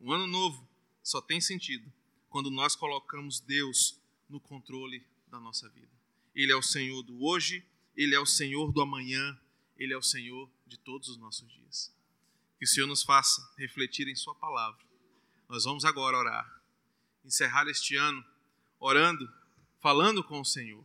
Um 0.00 0.12
ano 0.12 0.26
novo 0.26 0.68
só 1.02 1.20
tem 1.20 1.40
sentido 1.40 1.92
quando 2.28 2.50
nós 2.50 2.76
colocamos 2.76 3.40
Deus 3.40 3.98
no 4.28 4.40
controle 4.40 5.04
da 5.28 5.40
nossa 5.40 5.68
vida. 5.68 5.90
Ele 6.34 6.52
é 6.52 6.56
o 6.56 6.62
Senhor 6.62 7.02
do 7.02 7.24
hoje, 7.24 7.64
Ele 7.96 8.14
é 8.14 8.20
o 8.20 8.26
Senhor 8.26 8.72
do 8.72 8.80
amanhã, 8.80 9.38
Ele 9.76 9.92
é 9.92 9.96
o 9.96 10.02
Senhor 10.02 10.48
de 10.66 10.78
todos 10.78 11.08
os 11.08 11.16
nossos 11.16 11.50
dias. 11.50 11.94
Que 12.58 12.64
o 12.64 12.68
Senhor 12.68 12.86
nos 12.86 13.02
faça 13.02 13.46
refletir 13.58 14.08
em 14.08 14.16
Sua 14.16 14.34
palavra. 14.34 14.80
Nós 15.48 15.64
vamos 15.64 15.84
agora 15.84 16.16
orar, 16.16 16.62
encerrar 17.24 17.68
este 17.68 17.96
ano 17.96 18.24
orando, 18.82 19.32
falando 19.80 20.24
com 20.24 20.40
o 20.40 20.44
Senhor. 20.44 20.84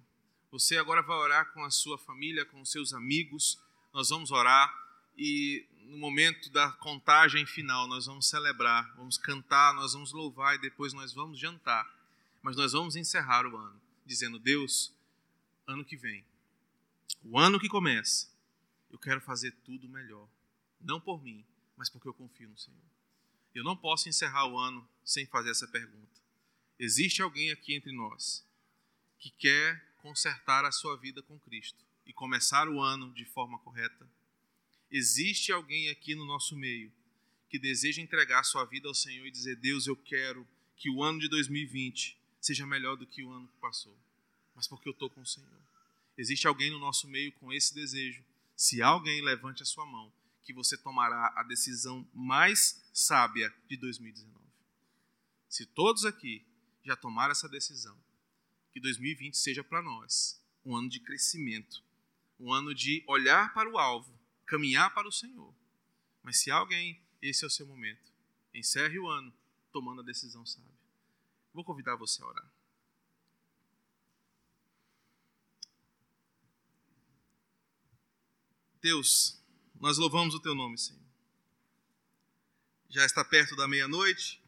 Você 0.52 0.78
agora 0.78 1.02
vai 1.02 1.18
orar 1.18 1.52
com 1.52 1.64
a 1.64 1.72
sua 1.72 1.98
família, 1.98 2.46
com 2.46 2.62
os 2.62 2.72
seus 2.72 2.94
amigos. 2.94 3.60
Nós 3.92 4.10
vamos 4.10 4.32
orar 4.32 4.72
e 5.18 5.66
no 5.88 5.98
momento 5.98 6.50
da 6.52 6.72
contagem 6.74 7.46
final 7.46 7.88
nós 7.88 8.06
vamos 8.06 8.28
celebrar, 8.28 8.94
vamos 8.96 9.18
cantar, 9.18 9.74
nós 9.74 9.94
vamos 9.94 10.12
louvar 10.12 10.56
e 10.56 10.60
depois 10.60 10.94
nós 10.94 11.12
vamos 11.12 11.40
jantar. 11.40 11.90
Mas 12.42 12.56
nós 12.56 12.74
vamos 12.74 12.96
encerrar 12.96 13.46
o 13.48 13.58
ano 13.58 13.82
dizendo: 14.06 14.38
Deus, 14.38 14.94
ano 15.66 15.84
que 15.84 15.98
vem, 15.98 16.24
o 17.24 17.38
ano 17.38 17.60
que 17.60 17.68
começa, 17.68 18.28
eu 18.90 18.98
quero 18.98 19.22
fazer 19.22 19.52
tudo 19.64 19.88
melhor. 19.90 20.28
Não 20.80 21.00
por 21.00 21.22
mim, 21.22 21.46
mas 21.76 21.90
porque 21.90 22.08
eu 22.08 22.14
confio 22.14 22.50
no 22.50 22.58
Senhor. 22.58 22.80
Eu 23.54 23.64
não 23.64 23.76
posso 23.76 24.08
encerrar 24.08 24.48
o 24.48 24.58
ano 24.58 24.88
sem 25.04 25.26
fazer 25.26 25.52
essa 25.52 25.68
pergunta. 25.68 26.22
Existe 26.80 27.22
alguém 27.22 27.52
aqui 27.52 27.74
entre 27.74 27.92
nós 27.92 28.46
que 29.20 29.32
quer 29.32 29.94
consertar 29.98 30.64
a 30.64 30.72
sua 30.72 30.96
vida 30.96 31.24
com 31.24 31.40
Cristo 31.40 31.84
e 32.06 32.14
começar 32.14 32.70
o 32.70 32.80
ano 32.80 33.12
de 33.14 33.26
forma 33.26 33.58
correta? 33.60 34.08
Existe 34.92 35.52
alguém 35.52 35.90
aqui 35.90 36.16
no 36.16 36.26
nosso 36.26 36.56
meio 36.56 36.92
que 37.50 37.58
deseja 37.58 38.02
entregar 38.02 38.44
sua 38.44 38.64
vida 38.66 38.88
ao 38.88 38.94
Senhor 38.94 39.26
e 39.26 39.32
dizer: 39.32 39.56
Deus, 39.56 39.88
eu 39.88 39.96
quero 39.96 40.48
que 40.76 40.90
o 40.90 41.04
ano 41.04 41.20
de 41.20 41.28
2020 41.28 42.18
seja 42.40 42.68
melhor 42.68 42.96
do 42.96 43.08
que 43.08 43.24
o 43.24 43.32
ano 43.32 43.48
que 43.48 43.58
passou 43.58 43.98
mas 44.58 44.68
porque 44.68 44.90
eu 44.90 44.92
estou 44.92 45.08
com 45.08 45.22
o 45.22 45.26
Senhor. 45.26 45.62
Existe 46.18 46.48
alguém 46.48 46.72
no 46.72 46.80
nosso 46.80 47.08
meio 47.08 47.32
com 47.34 47.54
esse 47.54 47.74
desejo? 47.74 48.24
Se 48.56 48.82
alguém 48.82 49.22
levante 49.22 49.62
a 49.62 49.66
sua 49.66 49.86
mão, 49.86 50.12
que 50.44 50.54
você 50.54 50.78
tomará 50.78 51.34
a 51.36 51.44
decisão 51.44 52.10
mais 52.14 52.82
sábia 52.94 53.54
de 53.68 53.76
2019. 53.76 54.38
Se 55.50 55.66
todos 55.66 56.06
aqui 56.06 56.46
já 56.84 56.96
tomaram 56.96 57.34
essa 57.34 57.50
decisão, 57.50 57.98
que 58.72 58.80
2020 58.80 59.38
seja 59.38 59.64
para 59.64 59.82
nós 59.82 60.42
um 60.66 60.76
ano 60.76 60.90
de 60.90 61.00
crescimento, 61.02 61.84
um 62.40 62.54
ano 62.54 62.74
de 62.74 63.04
olhar 63.08 63.54
para 63.54 63.70
o 63.70 63.78
alvo, 63.78 64.18
caminhar 64.46 64.94
para 64.94 65.08
o 65.08 65.12
Senhor. 65.12 65.54
Mas 66.24 66.40
se 66.40 66.50
alguém, 66.50 67.02
esse 67.22 67.44
é 67.44 67.48
o 67.48 67.52
seu 67.52 67.68
momento, 67.68 68.12
encerre 68.54 68.98
o 69.00 69.08
ano 69.08 69.34
tomando 69.72 70.02
a 70.02 70.06
decisão 70.06 70.46
sábia. 70.46 70.72
Vou 71.54 71.64
convidar 71.64 71.96
você 71.96 72.22
a 72.24 72.26
orar. 72.26 72.57
Deus, 78.82 79.42
nós 79.80 79.98
louvamos 79.98 80.36
o 80.36 80.40
teu 80.40 80.54
nome, 80.54 80.78
Senhor. 80.78 81.02
Já 82.90 83.06
está 83.06 83.24
perto 83.24 83.56
da 83.56 83.68
meia-noite. 83.68 84.42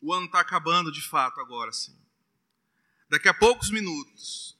O 0.00 0.12
ano 0.12 0.26
está 0.26 0.40
acabando 0.40 0.92
de 0.92 1.02
fato 1.02 1.40
agora, 1.40 1.72
Senhor. 1.72 2.00
Daqui 3.08 3.28
a 3.28 3.34
poucos 3.34 3.70
minutos, 3.70 4.56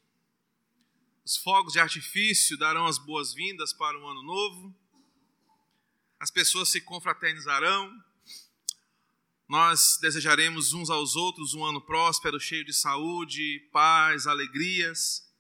os 1.24 1.36
fogos 1.36 1.72
de 1.72 1.80
artifício 1.80 2.58
darão 2.58 2.86
as 2.86 2.98
boas-vindas 2.98 3.72
para 3.72 3.98
o 3.98 4.06
ano 4.06 4.22
novo. 4.22 4.74
As 6.18 6.30
pessoas 6.30 6.68
se 6.68 6.80
confraternizarão. 6.80 7.90
Nós 9.48 9.98
desejaremos 10.00 10.72
uns 10.72 10.90
aos 10.90 11.16
outros 11.16 11.54
um 11.54 11.64
ano 11.64 11.80
próspero, 11.80 12.40
cheio 12.40 12.64
de 12.64 12.72
saúde, 12.72 13.60
paz, 13.72 14.26
alegrias. 14.26 15.30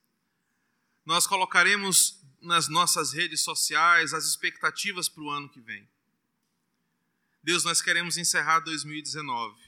Nós 1.04 1.26
colocaremos 1.26 2.23
nas 2.44 2.68
nossas 2.68 3.12
redes 3.12 3.40
sociais 3.40 4.14
as 4.14 4.24
expectativas 4.24 5.08
para 5.08 5.22
o 5.22 5.30
ano 5.30 5.48
que 5.48 5.60
vem. 5.60 5.88
Deus, 7.42 7.64
nós 7.64 7.82
queremos 7.82 8.16
encerrar 8.16 8.60
2019 8.60 9.64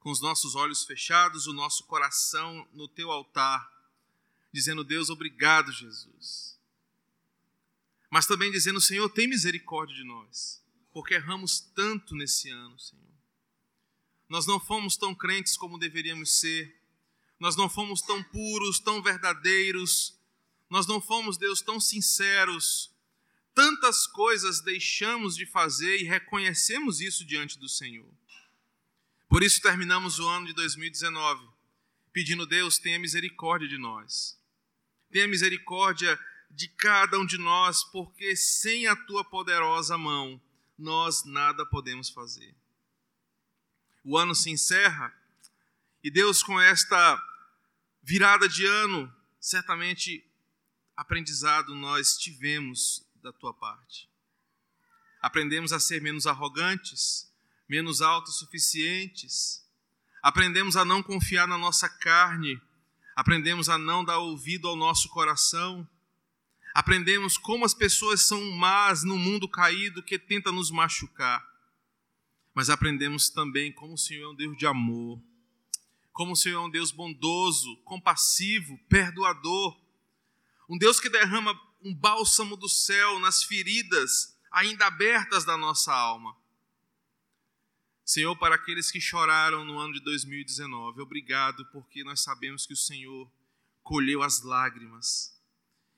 com 0.00 0.10
os 0.10 0.20
nossos 0.20 0.54
olhos 0.54 0.84
fechados, 0.84 1.46
o 1.46 1.52
nosso 1.52 1.84
coração 1.84 2.66
no 2.72 2.88
teu 2.88 3.10
altar, 3.10 3.70
dizendo: 4.52 4.82
Deus, 4.82 5.10
obrigado, 5.10 5.70
Jesus. 5.72 6.58
Mas 8.10 8.26
também 8.26 8.50
dizendo: 8.50 8.80
Senhor, 8.80 9.08
tem 9.08 9.28
misericórdia 9.28 9.94
de 9.94 10.04
nós, 10.04 10.62
porque 10.92 11.14
erramos 11.14 11.60
tanto 11.60 12.14
nesse 12.14 12.50
ano, 12.50 12.78
Senhor. 12.78 13.04
Nós 14.28 14.46
não 14.46 14.60
fomos 14.60 14.96
tão 14.96 15.14
crentes 15.14 15.56
como 15.56 15.78
deveríamos 15.78 16.38
ser, 16.38 16.80
nós 17.38 17.56
não 17.56 17.68
fomos 17.68 18.00
tão 18.00 18.22
puros, 18.22 18.78
tão 18.78 19.02
verdadeiros, 19.02 20.19
nós 20.70 20.86
não 20.86 21.00
fomos, 21.00 21.36
Deus, 21.36 21.60
tão 21.60 21.78
sinceros. 21.78 22.90
Tantas 23.52 24.06
coisas 24.06 24.60
deixamos 24.60 25.36
de 25.36 25.44
fazer 25.44 25.98
e 25.98 26.04
reconhecemos 26.04 27.00
isso 27.00 27.24
diante 27.24 27.58
do 27.58 27.68
Senhor. 27.68 28.08
Por 29.28 29.42
isso 29.42 29.60
terminamos 29.60 30.18
o 30.18 30.28
ano 30.28 30.46
de 30.46 30.54
2019 30.54 31.50
pedindo, 32.12 32.46
Deus, 32.46 32.78
tenha 32.78 32.98
misericórdia 32.98 33.68
de 33.68 33.78
nós. 33.78 34.38
Tenha 35.10 35.28
misericórdia 35.28 36.18
de 36.50 36.68
cada 36.68 37.18
um 37.18 37.26
de 37.26 37.38
nós, 37.38 37.84
porque 37.84 38.34
sem 38.34 38.86
a 38.86 38.96
tua 38.96 39.24
poderosa 39.24 39.96
mão 39.96 40.40
nós 40.78 41.24
nada 41.24 41.64
podemos 41.64 42.10
fazer. 42.10 42.54
O 44.04 44.16
ano 44.16 44.34
se 44.34 44.50
encerra 44.50 45.14
e 46.02 46.10
Deus, 46.10 46.42
com 46.42 46.58
esta 46.58 47.22
virada 48.02 48.48
de 48.48 48.64
ano, 48.64 49.12
certamente 49.38 50.26
aprendizado 51.00 51.74
nós 51.74 52.18
tivemos 52.18 53.02
da 53.22 53.32
tua 53.32 53.54
parte. 53.54 54.06
Aprendemos 55.22 55.72
a 55.72 55.80
ser 55.80 56.02
menos 56.02 56.26
arrogantes, 56.26 57.26
menos 57.66 58.02
autossuficientes. 58.02 59.66
Aprendemos 60.22 60.76
a 60.76 60.84
não 60.84 61.02
confiar 61.02 61.48
na 61.48 61.56
nossa 61.56 61.88
carne. 61.88 62.60
Aprendemos 63.16 63.70
a 63.70 63.78
não 63.78 64.04
dar 64.04 64.18
ouvido 64.18 64.68
ao 64.68 64.76
nosso 64.76 65.08
coração. 65.08 65.88
Aprendemos 66.74 67.38
como 67.38 67.64
as 67.64 67.72
pessoas 67.72 68.20
são 68.20 68.50
más 68.50 69.02
no 69.02 69.16
mundo 69.16 69.48
caído 69.48 70.02
que 70.02 70.18
tenta 70.18 70.52
nos 70.52 70.70
machucar. 70.70 71.42
Mas 72.52 72.68
aprendemos 72.68 73.30
também 73.30 73.72
como 73.72 73.94
o 73.94 73.98
Senhor 73.98 74.24
é 74.24 74.28
um 74.28 74.36
Deus 74.36 74.54
de 74.54 74.66
amor, 74.66 75.18
como 76.12 76.32
o 76.32 76.36
Senhor 76.36 76.62
é 76.62 76.66
um 76.66 76.70
Deus 76.70 76.90
bondoso, 76.90 77.74
compassivo, 77.84 78.76
perdoador, 78.86 79.80
um 80.70 80.78
Deus 80.78 81.00
que 81.00 81.08
derrama 81.08 81.60
um 81.82 81.92
bálsamo 81.92 82.56
do 82.56 82.68
céu 82.68 83.18
nas 83.18 83.42
feridas 83.42 84.38
ainda 84.52 84.86
abertas 84.86 85.44
da 85.44 85.56
nossa 85.56 85.92
alma. 85.92 86.36
Senhor, 88.04 88.36
para 88.36 88.54
aqueles 88.54 88.88
que 88.88 89.00
choraram 89.00 89.64
no 89.64 89.80
ano 89.80 89.94
de 89.94 90.00
2019, 90.00 91.00
obrigado, 91.00 91.66
porque 91.72 92.04
nós 92.04 92.20
sabemos 92.20 92.66
que 92.66 92.72
o 92.72 92.76
Senhor 92.76 93.28
colheu 93.82 94.22
as 94.22 94.42
lágrimas. 94.42 95.36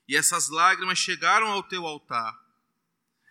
E 0.08 0.16
essas 0.16 0.48
lágrimas 0.48 0.98
chegaram 0.98 1.48
ao 1.48 1.62
teu 1.62 1.86
altar. 1.86 2.34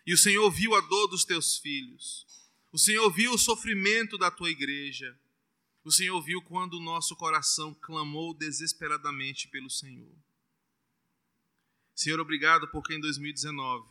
E 0.05 0.13
o 0.13 0.17
Senhor 0.17 0.49
viu 0.51 0.75
a 0.75 0.81
dor 0.81 1.07
dos 1.07 1.25
teus 1.25 1.57
filhos. 1.57 2.25
O 2.71 2.77
Senhor 2.77 3.09
viu 3.11 3.33
o 3.33 3.37
sofrimento 3.37 4.15
da 4.15 4.29
tua 4.29 4.51
igreja. 4.51 5.19
O 5.83 5.91
Senhor 5.91 6.21
viu 6.21 6.39
quando 6.43 6.75
o 6.75 6.83
nosso 6.83 7.15
coração 7.15 7.73
clamou 7.73 8.31
desesperadamente 8.35 9.47
pelo 9.47 9.71
Senhor. 9.71 10.15
Senhor, 12.01 12.19
obrigado 12.19 12.67
porque 12.69 12.95
em 12.95 12.99
2019 12.99 13.87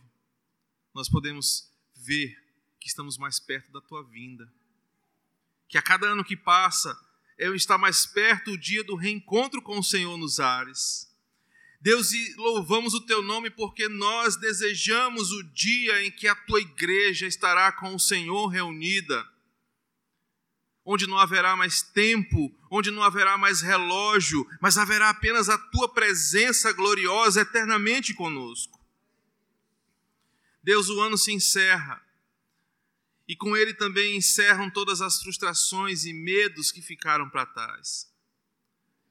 nós 0.93 1.09
podemos 1.09 1.71
ver 1.95 2.37
que 2.81 2.89
estamos 2.89 3.17
mais 3.17 3.39
perto 3.39 3.71
da 3.71 3.81
tua 3.81 4.03
vinda. 4.03 4.53
Que 5.69 5.79
a 5.79 5.83
cada 5.83 6.09
ano 6.09 6.25
que 6.25 6.37
passa, 6.37 6.99
é 7.39 7.47
está 7.51 7.79
mais 7.79 8.07
perto 8.07 8.51
o 8.51 8.59
dia 8.59 8.83
do 8.83 8.97
reencontro 8.97 9.63
com 9.63 9.79
o 9.79 9.85
Senhor 9.85 10.17
nos 10.17 10.41
ares. 10.41 11.09
Deus, 11.81 12.11
e 12.11 12.35
louvamos 12.35 12.95
o 12.95 13.07
teu 13.07 13.23
nome 13.23 13.49
porque 13.49 13.89
nós 13.89 14.35
desejamos 14.35 15.31
o 15.31 15.45
dia 15.45 16.05
em 16.05 16.11
que 16.11 16.27
a 16.27 16.35
tua 16.35 16.61
igreja 16.61 17.29
estará 17.29 17.71
com 17.71 17.95
o 17.95 18.01
Senhor 18.01 18.49
reunida 18.49 19.25
onde 20.85 21.07
não 21.07 21.19
haverá 21.19 21.55
mais 21.57 21.83
tempo, 21.83 22.53
onde 22.71 22.91
não 22.91 23.03
haverá 23.03 23.37
mais 23.37 23.61
relógio, 23.61 24.47
mas 24.61 24.79
haverá 24.79 25.11
apenas 25.11 25.49
a 25.49 25.59
tua 25.59 25.89
presença 25.89 26.73
gloriosa 26.73 27.43
eternamente 27.43 28.15
conosco. 28.15 28.81
Deus, 30.63 30.89
o 30.89 31.01
ano 31.01 31.17
se 31.17 31.33
encerra, 31.33 32.03
e 33.27 33.37
com 33.37 33.57
ele 33.57 33.73
também 33.73 34.17
encerram 34.17 34.71
todas 34.71 35.01
as 35.01 35.23
frustrações 35.23 36.05
e 36.05 36.13
medos 36.13 36.73
que 36.73 36.83
ficaram 36.83 37.29
para 37.31 37.47
trás. 37.47 38.11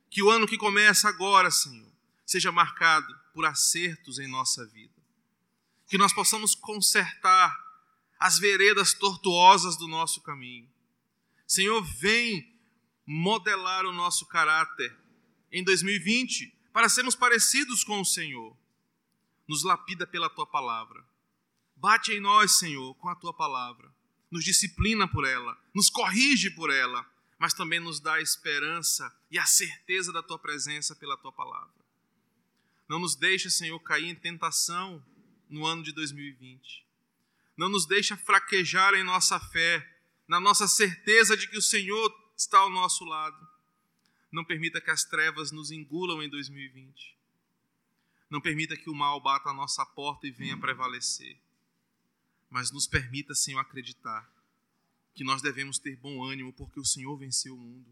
Que 0.10 0.22
o 0.22 0.30
ano 0.30 0.48
que 0.48 0.58
começa 0.58 1.08
agora, 1.08 1.50
Senhor, 1.50 1.90
seja 2.26 2.52
marcado 2.52 3.18
por 3.34 3.46
acertos 3.46 4.20
em 4.20 4.28
nossa 4.28 4.66
vida. 4.68 4.94
Que 5.88 5.98
nós 5.98 6.12
possamos 6.12 6.54
consertar 6.54 7.58
as 8.20 8.38
veredas 8.38 8.94
tortuosas 8.94 9.78
do 9.78 9.88
nosso 9.88 10.22
caminho 10.22 10.70
Senhor, 11.50 11.82
vem 11.82 12.56
modelar 13.08 13.84
o 13.84 13.92
nosso 13.92 14.28
caráter 14.28 14.96
em 15.52 15.64
2020 15.64 16.56
para 16.72 16.88
sermos 16.88 17.16
parecidos 17.16 17.84
com 17.84 18.00
o 18.00 18.06
Senhor. 18.06 18.56
Nos 19.48 19.64
lapida 19.64 20.06
pela 20.06 20.30
tua 20.30 20.46
palavra. 20.46 21.04
Bate 21.76 22.12
em 22.12 22.20
nós, 22.20 22.60
Senhor, 22.60 22.94
com 22.98 23.10
a 23.10 23.16
tua 23.16 23.34
palavra. 23.34 23.92
Nos 24.30 24.44
disciplina 24.44 25.08
por 25.08 25.26
ela, 25.26 25.60
nos 25.74 25.90
corrige 25.90 26.52
por 26.52 26.70
ela, 26.70 27.04
mas 27.40 27.56
também 27.56 27.80
nos 27.80 28.00
dá 28.00 28.14
a 28.14 28.22
esperança 28.22 29.12
e 29.32 29.40
a 29.40 29.46
certeza 29.48 30.14
da 30.14 30.22
tua 30.22 30.38
presença 30.38 30.96
pela 30.96 31.18
tua 31.18 31.32
palavra. 31.32 31.74
Não 32.88 33.00
nos 33.00 33.16
deixa, 33.16 33.50
Senhor, 33.50 33.80
cair 33.80 34.08
em 34.08 34.14
tentação 34.14 35.04
no 35.50 35.66
ano 35.66 35.82
de 35.82 35.94
2020. 35.94 36.86
Não 37.58 37.70
nos 37.70 37.88
deixa 37.88 38.16
fraquejar 38.16 38.94
em 38.94 39.04
nossa 39.04 39.40
fé 39.40 39.99
na 40.30 40.40
nossa 40.40 40.68
certeza 40.68 41.36
de 41.36 41.48
que 41.48 41.58
o 41.58 41.62
Senhor 41.62 42.16
está 42.38 42.60
ao 42.60 42.70
nosso 42.70 43.04
lado. 43.04 43.48
Não 44.32 44.46
permita 44.46 44.80
que 44.80 44.92
as 44.92 45.04
trevas 45.04 45.52
nos 45.52 45.72
engulam 45.72 46.22
em 46.22 46.30
2020. 46.30 47.18
Não 48.30 48.40
permita 48.40 48.78
que 48.78 48.92
o 48.92 48.94
mal 48.94 49.20
bata 49.20 49.50
a 49.50 49.54
nossa 49.54 49.84
porta 49.84 50.28
e 50.28 50.32
venha 50.32 50.56
prevalecer. 50.56 51.36
Mas 52.48 52.70
nos 52.70 52.86
permita, 52.86 53.34
Senhor, 53.34 53.60
acreditar 53.60 54.32
que 55.16 55.24
nós 55.24 55.42
devemos 55.42 55.80
ter 55.80 55.96
bom 55.98 56.24
ânimo 56.24 56.54
porque 56.54 56.80
o 56.80 56.86
Senhor 56.86 57.18
venceu 57.18 57.56
o 57.56 57.60
mundo. 57.60 57.90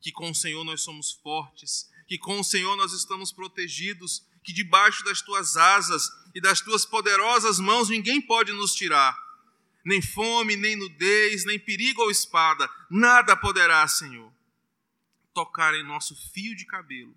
Que 0.00 0.12
com 0.12 0.30
o 0.30 0.34
Senhor 0.34 0.62
nós 0.62 0.82
somos 0.82 1.10
fortes, 1.10 1.90
que 2.06 2.16
com 2.16 2.38
o 2.38 2.44
Senhor 2.44 2.76
nós 2.76 2.92
estamos 2.92 3.32
protegidos, 3.32 4.24
que 4.44 4.52
debaixo 4.52 5.04
das 5.04 5.20
tuas 5.20 5.56
asas 5.56 6.08
e 6.32 6.40
das 6.40 6.60
tuas 6.60 6.86
poderosas 6.86 7.58
mãos 7.58 7.88
ninguém 7.88 8.20
pode 8.20 8.52
nos 8.52 8.72
tirar 8.72 9.31
nem 9.84 10.00
fome, 10.00 10.56
nem 10.56 10.76
nudez, 10.76 11.44
nem 11.44 11.58
perigo 11.58 12.02
ou 12.02 12.10
espada, 12.10 12.68
nada 12.90 13.36
poderá, 13.36 13.86
Senhor, 13.88 14.32
tocar 15.34 15.74
em 15.74 15.82
nosso 15.82 16.14
fio 16.32 16.54
de 16.54 16.64
cabelo, 16.64 17.14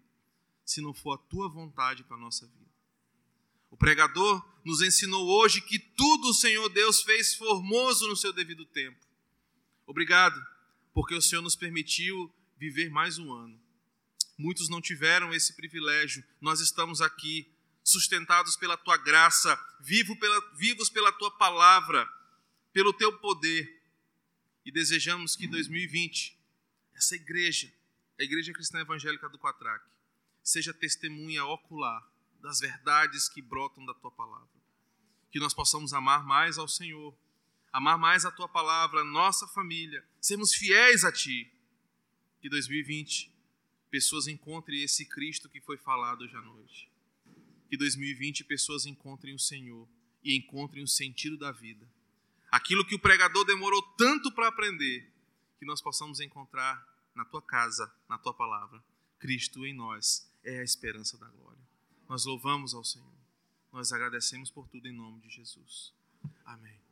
se 0.65 0.81
não 0.81 0.93
for 0.93 1.13
a 1.13 1.17
tua 1.17 1.47
vontade 1.47 2.03
para 2.03 2.17
a 2.17 2.19
nossa 2.19 2.47
vida. 2.47 2.65
O 3.69 3.77
pregador 3.77 4.43
nos 4.63 4.81
ensinou 4.81 5.27
hoje 5.27 5.61
que 5.61 5.77
tudo 5.77 6.29
o 6.29 6.33
Senhor 6.33 6.67
Deus 6.69 7.03
fez 7.03 7.35
formoso 7.35 8.07
no 8.07 8.15
seu 8.15 8.33
devido 8.33 8.65
tempo. 8.65 8.97
Obrigado, 9.85 10.41
porque 10.93 11.13
o 11.13 11.21
Senhor 11.21 11.41
nos 11.41 11.55
permitiu 11.55 12.33
viver 12.57 12.89
mais 12.89 13.19
um 13.19 13.31
ano. 13.33 13.59
Muitos 14.37 14.69
não 14.69 14.81
tiveram 14.81 15.33
esse 15.33 15.53
privilégio. 15.53 16.23
Nós 16.41 16.59
estamos 16.59 17.01
aqui, 17.01 17.51
sustentados 17.83 18.55
pela 18.55 18.75
tua 18.75 18.97
graça, 18.97 19.55
pela, 20.19 20.55
vivos 20.55 20.89
pela 20.89 21.11
tua 21.11 21.31
palavra 21.31 22.09
pelo 22.75 22.91
teu 22.91 23.17
poder. 23.19 23.81
E 24.65 24.69
desejamos 24.69 25.33
que 25.33 25.45
em 25.45 25.49
2020, 25.49 26.37
essa 26.93 27.15
igreja, 27.15 27.71
a 28.19 28.23
Igreja 28.23 28.51
Cristã 28.51 28.79
Evangélica 28.79 29.29
do 29.29 29.39
Quatraque, 29.39 29.89
seja 30.43 30.73
testemunha 30.73 31.45
ocular 31.45 32.05
das 32.41 32.59
verdades 32.59 33.29
que 33.29 33.41
brotam 33.41 33.85
da 33.85 33.93
tua 33.93 34.11
palavra. 34.11 34.49
Que 35.31 35.39
nós 35.39 35.53
possamos 35.53 35.93
amar 35.93 36.25
mais 36.25 36.57
ao 36.57 36.67
Senhor, 36.67 37.17
amar 37.71 37.97
mais 37.97 38.25
a 38.25 38.31
tua 38.31 38.49
palavra, 38.49 39.05
nossa 39.05 39.47
família, 39.47 40.05
sermos 40.19 40.53
fiéis 40.53 41.05
a 41.05 41.13
ti. 41.13 41.49
Que 42.41 42.49
2020 42.49 43.31
pessoas 43.89 44.27
encontrem 44.27 44.83
esse 44.83 45.05
Cristo 45.05 45.47
que 45.47 45.61
foi 45.61 45.77
falado 45.77 46.23
hoje 46.25 46.35
à 46.35 46.41
noite. 46.41 46.91
Que 47.69 47.77
2020 47.77 48.43
pessoas 48.43 48.85
encontrem 48.85 49.33
o 49.33 49.39
Senhor 49.39 49.87
e 50.21 50.35
encontrem 50.35 50.83
o 50.83 50.87
sentido 50.87 51.37
da 51.37 51.53
vida. 51.53 51.87
Aquilo 52.55 52.85
que 52.85 52.95
o 52.95 52.99
pregador 52.99 53.43
demorou 53.43 53.81
tanto 53.97 54.31
para 54.31 54.47
aprender, 54.47 55.11
que 55.59 55.65
nós 55.65 55.81
possamos 55.81 56.21
encontrar 56.21 56.87
na 57.13 57.25
tua 57.25 57.41
casa, 57.41 57.93
na 58.07 58.17
tua 58.17 58.33
palavra. 58.33 58.81
Cristo 59.19 59.65
em 59.65 59.73
nós 59.73 60.31
é 60.41 60.59
a 60.59 60.63
esperança 60.63 61.17
da 61.17 61.27
glória. 61.27 61.61
Nós 62.07 62.23
louvamos 62.23 62.73
ao 62.73 62.81
Senhor. 62.81 63.11
Nós 63.73 63.91
agradecemos 63.91 64.49
por 64.49 64.69
tudo 64.69 64.87
em 64.87 64.93
nome 64.93 65.19
de 65.19 65.29
Jesus. 65.29 65.93
Amém. 66.45 66.84